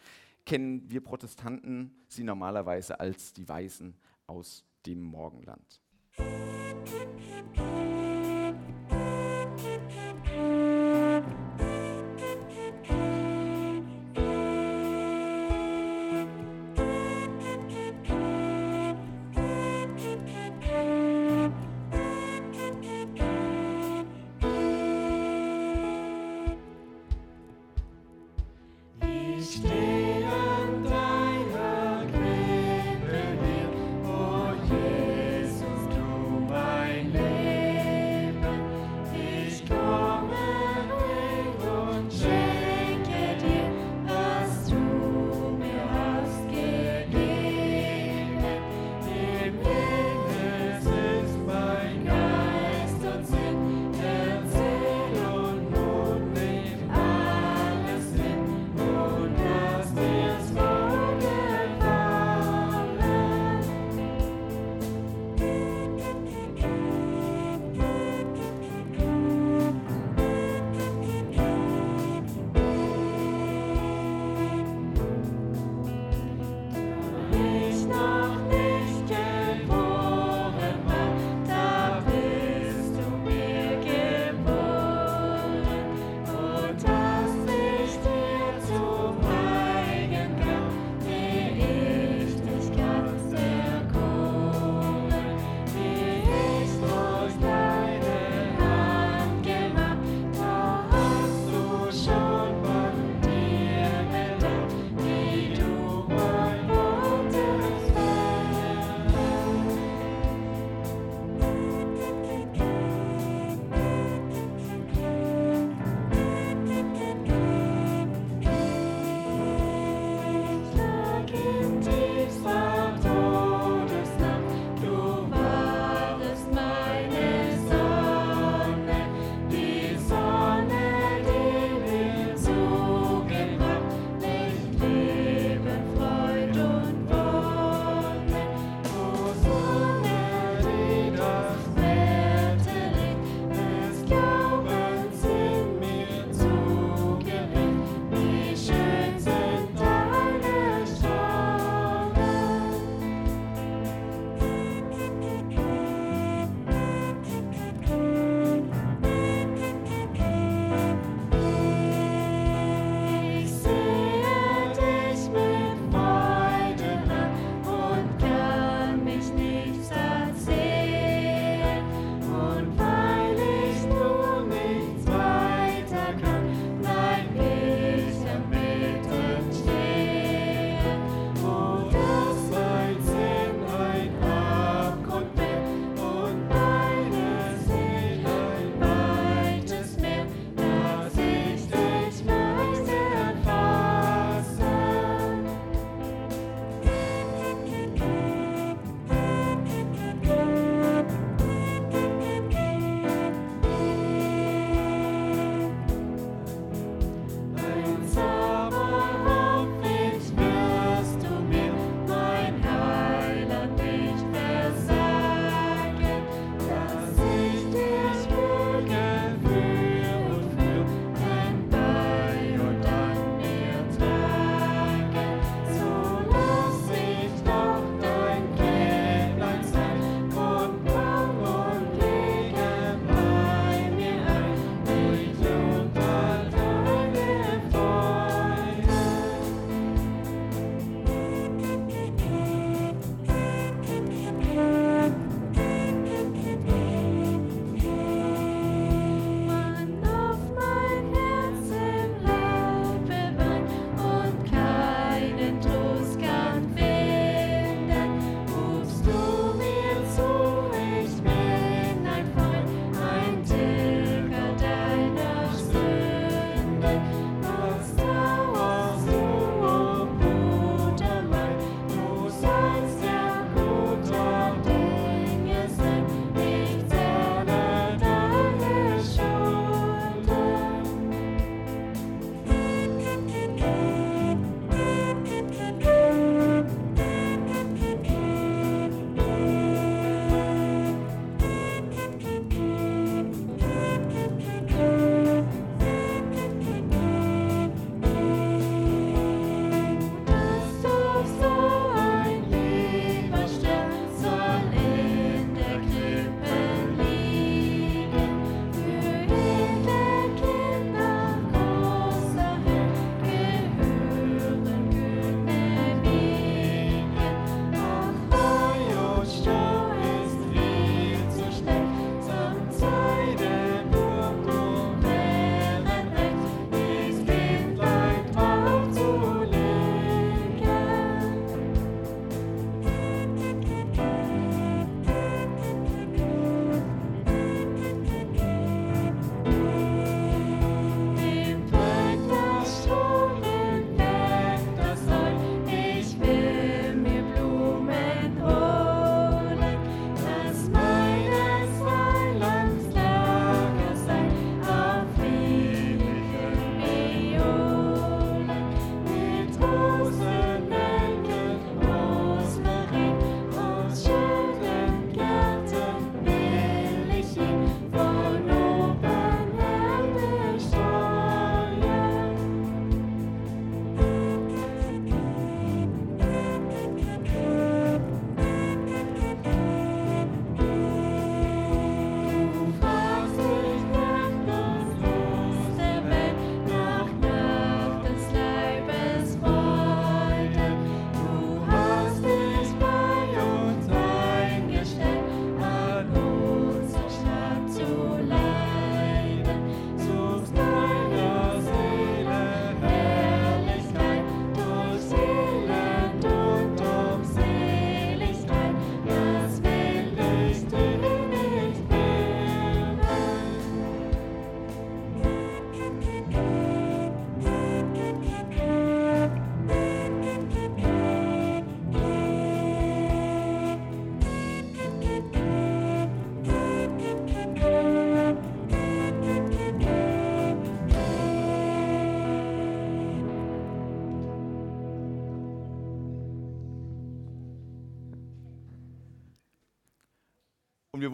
kennen 0.47 0.89
wir 0.89 1.01
Protestanten 1.01 1.91
sie 2.07 2.23
normalerweise 2.23 3.01
als 3.01 3.33
die 3.33 3.49
Weisen 3.49 3.97
aus 4.29 4.65
dem 4.87 5.03
Morgenland. 5.03 5.81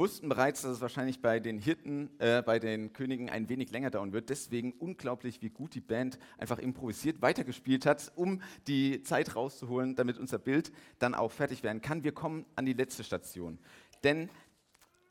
Wussten 0.05 0.29
bereits, 0.29 0.61
dass 0.61 0.73
es 0.73 0.81
wahrscheinlich 0.83 1.23
bei 1.23 1.41
den 1.41 1.59
Hirten, 1.59 2.11
äh, 2.21 2.43
bei 2.43 2.59
den 2.59 2.93
Königen 2.93 3.31
ein 3.31 3.49
wenig 3.49 3.71
länger 3.71 3.89
dauern 3.89 4.13
wird. 4.13 4.29
Deswegen 4.29 4.73
unglaublich, 4.73 5.41
wie 5.41 5.49
gut 5.49 5.75
die 5.75 5.81
Band 5.81 6.19
einfach 6.37 6.59
improvisiert 6.59 7.23
weitergespielt 7.23 7.87
hat, 7.87 8.13
um 8.15 8.43
die 8.67 9.03
Zeit 9.03 9.35
rauszuholen, 9.35 9.97
damit 9.97 10.19
unser 10.19 10.39
Bild 10.39 10.73
dann 10.99 11.15
auch 11.15 11.33
fertig 11.33 11.63
werden 11.63 11.81
kann. 11.81 12.05
Wir 12.05 12.13
kommen 12.13 12.45
an 12.55 12.67
die 12.67 12.75
letzte 12.75 13.03
Station. 13.03 13.59
Denn 14.03 14.29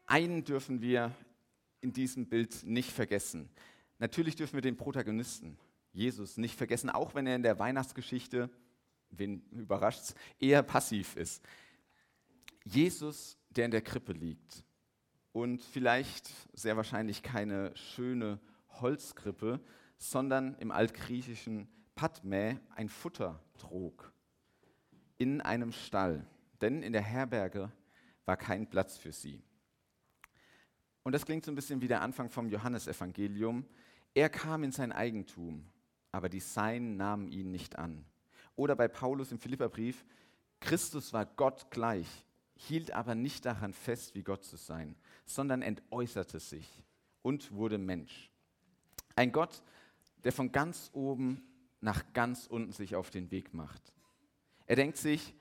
einen 0.05 0.43
dürfen 0.43 0.79
wir 0.79 1.11
in 1.81 1.91
diesem 1.91 2.27
Bild 2.27 2.63
nicht 2.63 2.91
vergessen. 2.91 3.49
Natürlich 3.97 4.35
dürfen 4.35 4.53
wir 4.53 4.61
den 4.61 4.77
Protagonisten, 4.77 5.57
Jesus, 5.91 6.37
nicht 6.37 6.55
vergessen, 6.55 6.91
auch 6.91 7.15
wenn 7.15 7.25
er 7.25 7.35
in 7.35 7.41
der 7.41 7.57
Weihnachtsgeschichte, 7.57 8.47
wen 9.09 9.41
überrascht 9.49 10.13
eher 10.39 10.61
passiv 10.61 11.15
ist. 11.15 11.43
Jesus, 12.63 13.39
der 13.49 13.65
in 13.65 13.71
der 13.71 13.81
Krippe 13.81 14.13
liegt 14.13 14.63
und 15.33 15.61
vielleicht 15.61 16.29
sehr 16.57 16.77
wahrscheinlich 16.77 17.21
keine 17.21 17.75
schöne 17.75 18.39
Holzkrippe, 18.81 19.59
sondern 19.97 20.55
im 20.59 20.71
altgriechischen 20.71 21.67
Padmä 21.95 22.59
ein 22.75 22.89
Futter 22.89 23.39
trug 23.57 24.13
in 25.17 25.41
einem 25.41 25.71
Stall, 25.71 26.25
denn 26.61 26.83
in 26.83 26.93
der 26.93 27.01
Herberge 27.01 27.71
war 28.25 28.37
kein 28.37 28.69
Platz 28.69 28.97
für 28.97 29.11
sie. 29.11 29.41
Und 31.03 31.13
das 31.13 31.25
klingt 31.25 31.45
so 31.45 31.51
ein 31.51 31.55
bisschen 31.55 31.81
wie 31.81 31.87
der 31.87 32.01
Anfang 32.01 32.29
vom 32.29 32.49
Johannesevangelium. 32.49 33.65
Er 34.13 34.29
kam 34.29 34.63
in 34.63 34.71
sein 34.71 34.91
Eigentum, 34.91 35.65
aber 36.11 36.29
die 36.29 36.39
Seinen 36.39 36.97
nahmen 36.97 37.27
ihn 37.27 37.51
nicht 37.51 37.77
an. 37.77 38.05
Oder 38.55 38.75
bei 38.75 38.87
Paulus 38.87 39.31
im 39.31 39.39
Philipperbrief, 39.39 40.05
Christus 40.59 41.11
war 41.13 41.25
Gott 41.25 41.69
gleich, 41.71 42.07
hielt 42.55 42.91
aber 42.91 43.15
nicht 43.15 43.45
daran 43.45 43.73
fest, 43.73 44.15
wie 44.15 44.23
Gott 44.23 44.43
zu 44.43 44.57
sein, 44.57 44.95
sondern 45.25 45.61
entäußerte 45.61 46.39
sich 46.39 46.83
und 47.21 47.51
wurde 47.51 47.77
Mensch. 47.77 48.29
Ein 49.15 49.31
Gott, 49.31 49.63
der 50.23 50.31
von 50.31 50.51
ganz 50.51 50.89
oben 50.93 51.43
nach 51.81 52.13
ganz 52.13 52.47
unten 52.47 52.71
sich 52.71 52.95
auf 52.95 53.09
den 53.09 53.31
Weg 53.31 53.53
macht. 53.53 53.93
Er 54.65 54.75
denkt 54.75 54.97
sich, 54.97 55.35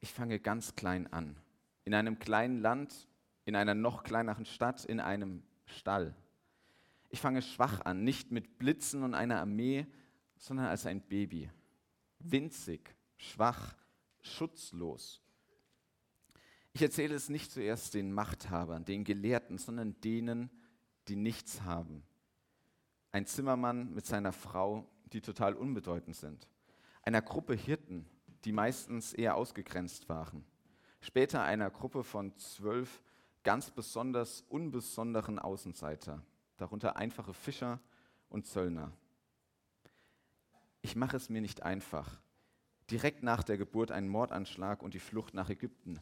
ich 0.00 0.12
fange 0.12 0.38
ganz 0.38 0.74
klein 0.74 1.10
an, 1.12 1.36
in 1.84 1.94
einem 1.94 2.18
kleinen 2.18 2.60
Land, 2.60 3.08
in 3.44 3.56
einer 3.56 3.74
noch 3.74 4.02
kleineren 4.02 4.44
Stadt, 4.44 4.84
in 4.84 5.00
einem 5.00 5.42
Stall. 5.64 6.14
Ich 7.08 7.20
fange 7.20 7.42
schwach 7.42 7.80
an, 7.82 8.04
nicht 8.04 8.30
mit 8.30 8.58
Blitzen 8.58 9.02
und 9.02 9.14
einer 9.14 9.40
Armee, 9.40 9.86
sondern 10.36 10.66
als 10.66 10.86
ein 10.86 11.00
Baby. 11.00 11.50
Winzig, 12.18 12.94
schwach, 13.16 13.76
schutzlos. 14.20 15.22
Ich 16.74 16.82
erzähle 16.82 17.14
es 17.14 17.28
nicht 17.28 17.52
zuerst 17.52 17.94
den 17.94 18.12
Machthabern, 18.12 18.84
den 18.84 19.04
Gelehrten, 19.04 19.58
sondern 19.58 20.00
denen, 20.00 20.50
die 21.08 21.16
nichts 21.16 21.62
haben. 21.62 22.02
Ein 23.10 23.26
Zimmermann 23.26 23.92
mit 23.92 24.06
seiner 24.06 24.32
Frau, 24.32 24.88
die 25.12 25.20
total 25.20 25.54
unbedeutend 25.54 26.16
sind. 26.16 26.48
Einer 27.02 27.20
Gruppe 27.20 27.54
Hirten, 27.54 28.06
die 28.44 28.52
meistens 28.52 29.12
eher 29.12 29.36
ausgegrenzt 29.36 30.08
waren. 30.08 30.46
Später 31.00 31.42
einer 31.42 31.70
Gruppe 31.70 32.04
von 32.04 32.36
zwölf 32.38 33.02
ganz 33.42 33.70
besonders 33.70 34.42
unbesonderen 34.48 35.38
Außenseiter, 35.38 36.22
darunter 36.56 36.96
einfache 36.96 37.34
Fischer 37.34 37.80
und 38.30 38.46
Zöllner. 38.46 38.92
Ich 40.80 40.96
mache 40.96 41.16
es 41.16 41.28
mir 41.28 41.42
nicht 41.42 41.62
einfach. 41.62 42.20
Direkt 42.90 43.22
nach 43.22 43.42
der 43.42 43.58
Geburt 43.58 43.90
ein 43.90 44.08
Mordanschlag 44.08 44.82
und 44.82 44.94
die 44.94 45.00
Flucht 45.00 45.34
nach 45.34 45.50
Ägypten 45.50 46.00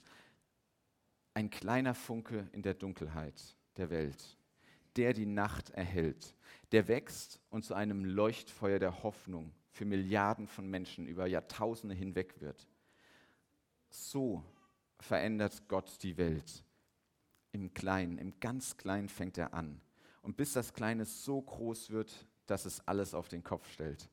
ein 1.41 1.49
kleiner 1.49 1.95
Funke 1.95 2.49
in 2.53 2.61
der 2.61 2.75
Dunkelheit 2.75 3.57
der 3.79 3.89
Welt, 3.89 4.37
der 4.97 5.15
die 5.15 5.25
Nacht 5.25 5.71
erhält, 5.71 6.35
der 6.71 6.87
wächst 6.87 7.41
und 7.49 7.65
zu 7.65 7.73
einem 7.73 8.05
Leuchtfeuer 8.05 8.79
der 8.79 9.03
Hoffnung 9.03 9.51
für 9.71 9.87
Milliarden 9.87 10.47
von 10.47 10.69
Menschen 10.69 11.07
über 11.07 11.27
Jahrtausende 11.27 11.95
hinweg 11.95 12.43
wird. 12.43 12.69
So 13.89 14.45
verändert 14.99 15.67
Gott 15.67 16.03
die 16.03 16.19
Welt. 16.19 16.63
Im 17.53 17.73
Kleinen, 17.73 18.19
im 18.19 18.39
ganz 18.39 18.77
Kleinen 18.77 19.09
fängt 19.09 19.39
er 19.39 19.55
an. 19.55 19.81
Und 20.21 20.37
bis 20.37 20.53
das 20.53 20.75
Kleine 20.75 21.07
so 21.07 21.41
groß 21.41 21.89
wird, 21.89 22.27
dass 22.47 22.67
es 22.67 22.87
alles 22.87 23.15
auf 23.15 23.29
den 23.29 23.43
Kopf 23.43 23.67
stellt. 23.73 24.11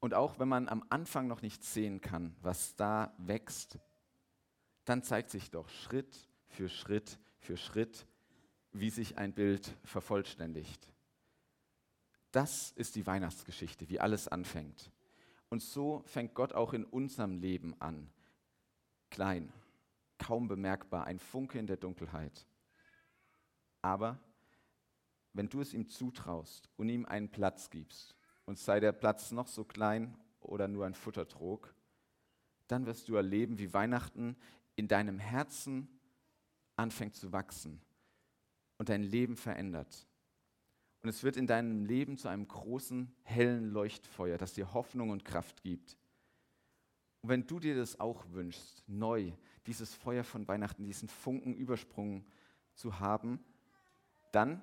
Und 0.00 0.14
auch 0.14 0.38
wenn 0.38 0.48
man 0.48 0.66
am 0.70 0.82
Anfang 0.88 1.28
noch 1.28 1.42
nicht 1.42 1.62
sehen 1.62 2.00
kann, 2.00 2.34
was 2.40 2.74
da 2.74 3.12
wächst, 3.18 3.78
dann 4.84 5.02
zeigt 5.02 5.30
sich 5.30 5.50
doch 5.50 5.68
Schritt 5.68 6.28
für 6.46 6.68
Schritt 6.68 7.18
für 7.38 7.56
Schritt, 7.56 8.06
wie 8.72 8.90
sich 8.90 9.18
ein 9.18 9.34
Bild 9.34 9.76
vervollständigt. 9.84 10.90
Das 12.32 12.72
ist 12.72 12.96
die 12.96 13.06
Weihnachtsgeschichte, 13.06 13.88
wie 13.88 14.00
alles 14.00 14.28
anfängt. 14.28 14.90
Und 15.50 15.62
so 15.62 16.02
fängt 16.06 16.34
Gott 16.34 16.52
auch 16.52 16.72
in 16.72 16.84
unserem 16.84 17.36
Leben 17.36 17.80
an. 17.80 18.10
Klein, 19.10 19.52
kaum 20.18 20.48
bemerkbar, 20.48 21.04
ein 21.04 21.18
Funke 21.18 21.58
in 21.58 21.66
der 21.66 21.76
Dunkelheit. 21.76 22.46
Aber 23.82 24.18
wenn 25.32 25.48
du 25.48 25.60
es 25.60 25.74
ihm 25.74 25.88
zutraust 25.88 26.68
und 26.76 26.88
ihm 26.88 27.04
einen 27.04 27.30
Platz 27.30 27.70
gibst, 27.70 28.16
und 28.46 28.58
sei 28.58 28.80
der 28.80 28.92
Platz 28.92 29.30
noch 29.30 29.46
so 29.46 29.64
klein 29.64 30.16
oder 30.40 30.68
nur 30.68 30.86
ein 30.86 30.94
Futtertrog, 30.94 31.74
dann 32.66 32.86
wirst 32.86 33.08
du 33.08 33.16
erleben, 33.16 33.58
wie 33.58 33.72
Weihnachten 33.72 34.36
in 34.76 34.88
deinem 34.88 35.18
Herzen 35.18 35.88
anfängt 36.76 37.14
zu 37.14 37.32
wachsen 37.32 37.80
und 38.78 38.88
dein 38.88 39.02
Leben 39.02 39.36
verändert. 39.36 40.06
Und 41.02 41.08
es 41.10 41.22
wird 41.22 41.36
in 41.36 41.46
deinem 41.46 41.84
Leben 41.84 42.16
zu 42.16 42.28
einem 42.28 42.48
großen, 42.48 43.14
hellen 43.22 43.70
Leuchtfeuer, 43.70 44.38
das 44.38 44.54
dir 44.54 44.72
Hoffnung 44.72 45.10
und 45.10 45.24
Kraft 45.24 45.62
gibt. 45.62 45.98
Und 47.20 47.28
wenn 47.28 47.46
du 47.46 47.60
dir 47.60 47.76
das 47.76 48.00
auch 48.00 48.24
wünschst, 48.30 48.82
neu, 48.86 49.32
dieses 49.66 49.94
Feuer 49.94 50.24
von 50.24 50.48
Weihnachten, 50.48 50.84
diesen 50.84 51.08
Funken 51.08 51.54
Übersprung 51.54 52.24
zu 52.74 53.00
haben, 53.00 53.42
dann 54.32 54.62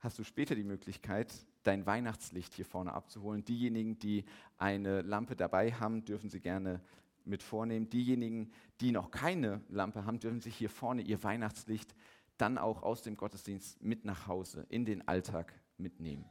hast 0.00 0.18
du 0.18 0.24
später 0.24 0.54
die 0.54 0.64
Möglichkeit, 0.64 1.32
dein 1.62 1.86
Weihnachtslicht 1.86 2.54
hier 2.54 2.64
vorne 2.64 2.92
abzuholen. 2.92 3.44
Diejenigen, 3.44 3.98
die 3.98 4.24
eine 4.56 5.02
Lampe 5.02 5.36
dabei 5.36 5.72
haben, 5.72 6.04
dürfen 6.04 6.30
sie 6.30 6.40
gerne 6.40 6.80
mit 7.28 7.42
vornehmen. 7.42 7.88
Diejenigen, 7.90 8.50
die 8.80 8.90
noch 8.92 9.10
keine 9.10 9.60
Lampe 9.68 10.04
haben, 10.04 10.18
dürfen 10.18 10.40
sich 10.40 10.56
hier 10.56 10.70
vorne 10.70 11.02
ihr 11.02 11.22
Weihnachtslicht 11.22 11.94
dann 12.38 12.56
auch 12.56 12.82
aus 12.82 13.02
dem 13.02 13.16
Gottesdienst 13.16 13.82
mit 13.82 14.04
nach 14.04 14.26
Hause, 14.26 14.64
in 14.68 14.84
den 14.84 15.06
Alltag 15.06 15.52
mitnehmen. 15.76 16.24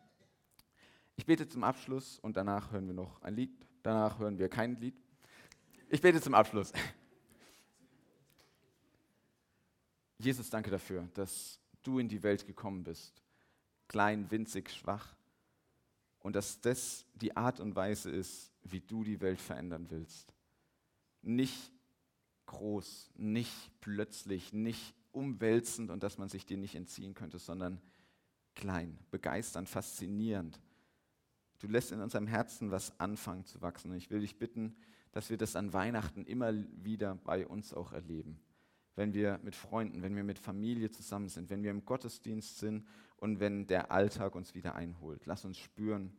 Ich 1.15 1.25
bete 1.25 1.47
zum 1.47 1.63
Abschluss 1.63 2.19
und 2.19 2.37
danach 2.37 2.71
hören 2.71 2.87
wir 2.87 2.93
noch 2.93 3.21
ein 3.21 3.35
Lied. 3.35 3.51
Danach 3.83 4.19
hören 4.19 4.37
wir 4.37 4.49
kein 4.49 4.75
Lied. 4.77 4.95
Ich 5.89 6.01
bete 6.01 6.21
zum 6.21 6.33
Abschluss. 6.33 6.71
Jesus, 10.19 10.49
danke 10.49 10.71
dafür, 10.71 11.07
dass 11.13 11.59
du 11.83 11.99
in 11.99 12.07
die 12.07 12.23
Welt 12.23 12.45
gekommen 12.47 12.83
bist. 12.83 13.21
Klein, 13.87 14.29
winzig, 14.31 14.69
schwach. 14.71 15.15
Und 16.19 16.35
dass 16.35 16.59
das 16.59 17.05
die 17.15 17.35
Art 17.35 17.59
und 17.59 17.75
Weise 17.75 18.11
ist, 18.11 18.51
wie 18.63 18.81
du 18.81 19.03
die 19.03 19.21
Welt 19.21 19.39
verändern 19.39 19.87
willst 19.89 20.36
nicht 21.28 21.73
groß, 22.47 23.11
nicht 23.15 23.71
plötzlich, 23.82 24.53
nicht 24.53 24.95
umwälzend 25.11 25.91
und 25.91 26.03
dass 26.03 26.17
man 26.17 26.30
sich 26.30 26.45
dir 26.45 26.57
nicht 26.57 26.75
entziehen 26.75 27.13
könnte, 27.13 27.38
sondern 27.38 27.82
klein, 28.55 28.97
begeisternd, 29.11 29.69
faszinierend. 29.69 30.59
Du 31.59 31.67
lässt 31.67 31.91
in 31.91 32.01
unserem 32.01 32.28
Herzen 32.28 32.71
was 32.71 32.99
anfangen 32.99 33.45
zu 33.45 33.61
wachsen. 33.61 33.91
Und 33.91 33.97
ich 33.97 34.09
will 34.09 34.21
dich 34.21 34.38
bitten, 34.38 34.75
dass 35.11 35.30
wir 35.30 35.38
das 35.38 35.55
an 35.55 35.73
Weihnachten 35.73 36.25
immer 36.25 36.53
wieder 36.84 37.15
bei 37.15 37.47
uns 37.47 37.73
auch 37.73 37.91
erleben. 37.91 38.39
Wenn 38.95 39.13
wir 39.13 39.39
mit 39.43 39.55
Freunden, 39.55 40.01
wenn 40.01 40.15
wir 40.15 40.23
mit 40.23 40.39
Familie 40.39 40.91
zusammen 40.91 41.30
sind, 41.30 41.49
wenn 41.49 41.63
wir 41.63 41.71
im 41.71 41.86
Gottesdienst 41.86 42.59
sind 42.59 42.88
und 43.17 43.39
wenn 43.39 43.67
der 43.67 43.91
Alltag 43.91 44.36
uns 44.36 44.53
wieder 44.55 44.75
einholt. 44.75 45.25
Lass 45.25 45.45
uns 45.45 45.57
spüren, 45.57 46.15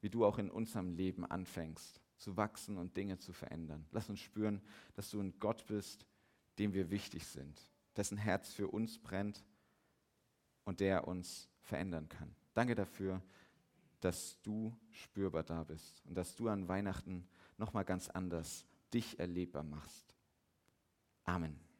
wie 0.00 0.10
du 0.10 0.24
auch 0.24 0.38
in 0.38 0.50
unserem 0.50 0.92
Leben 0.92 1.24
anfängst 1.24 2.01
zu 2.22 2.36
wachsen 2.36 2.78
und 2.78 2.96
Dinge 2.96 3.18
zu 3.18 3.32
verändern. 3.32 3.84
Lass 3.90 4.08
uns 4.08 4.20
spüren, 4.20 4.62
dass 4.94 5.10
du 5.10 5.20
ein 5.20 5.38
Gott 5.40 5.66
bist, 5.66 6.06
dem 6.58 6.72
wir 6.72 6.90
wichtig 6.90 7.26
sind, 7.26 7.60
dessen 7.96 8.16
Herz 8.16 8.52
für 8.52 8.68
uns 8.68 8.98
brennt 8.98 9.44
und 10.64 10.80
der 10.80 11.08
uns 11.08 11.48
verändern 11.60 12.08
kann. 12.08 12.34
Danke 12.54 12.74
dafür, 12.74 13.22
dass 14.00 14.40
du 14.42 14.76
spürbar 14.90 15.42
da 15.42 15.64
bist 15.64 16.02
und 16.06 16.14
dass 16.14 16.36
du 16.36 16.48
an 16.48 16.68
Weihnachten 16.68 17.26
nochmal 17.56 17.84
ganz 17.84 18.08
anders 18.08 18.66
dich 18.94 19.18
erlebbar 19.18 19.64
machst. 19.64 20.14
Amen. 21.24 21.71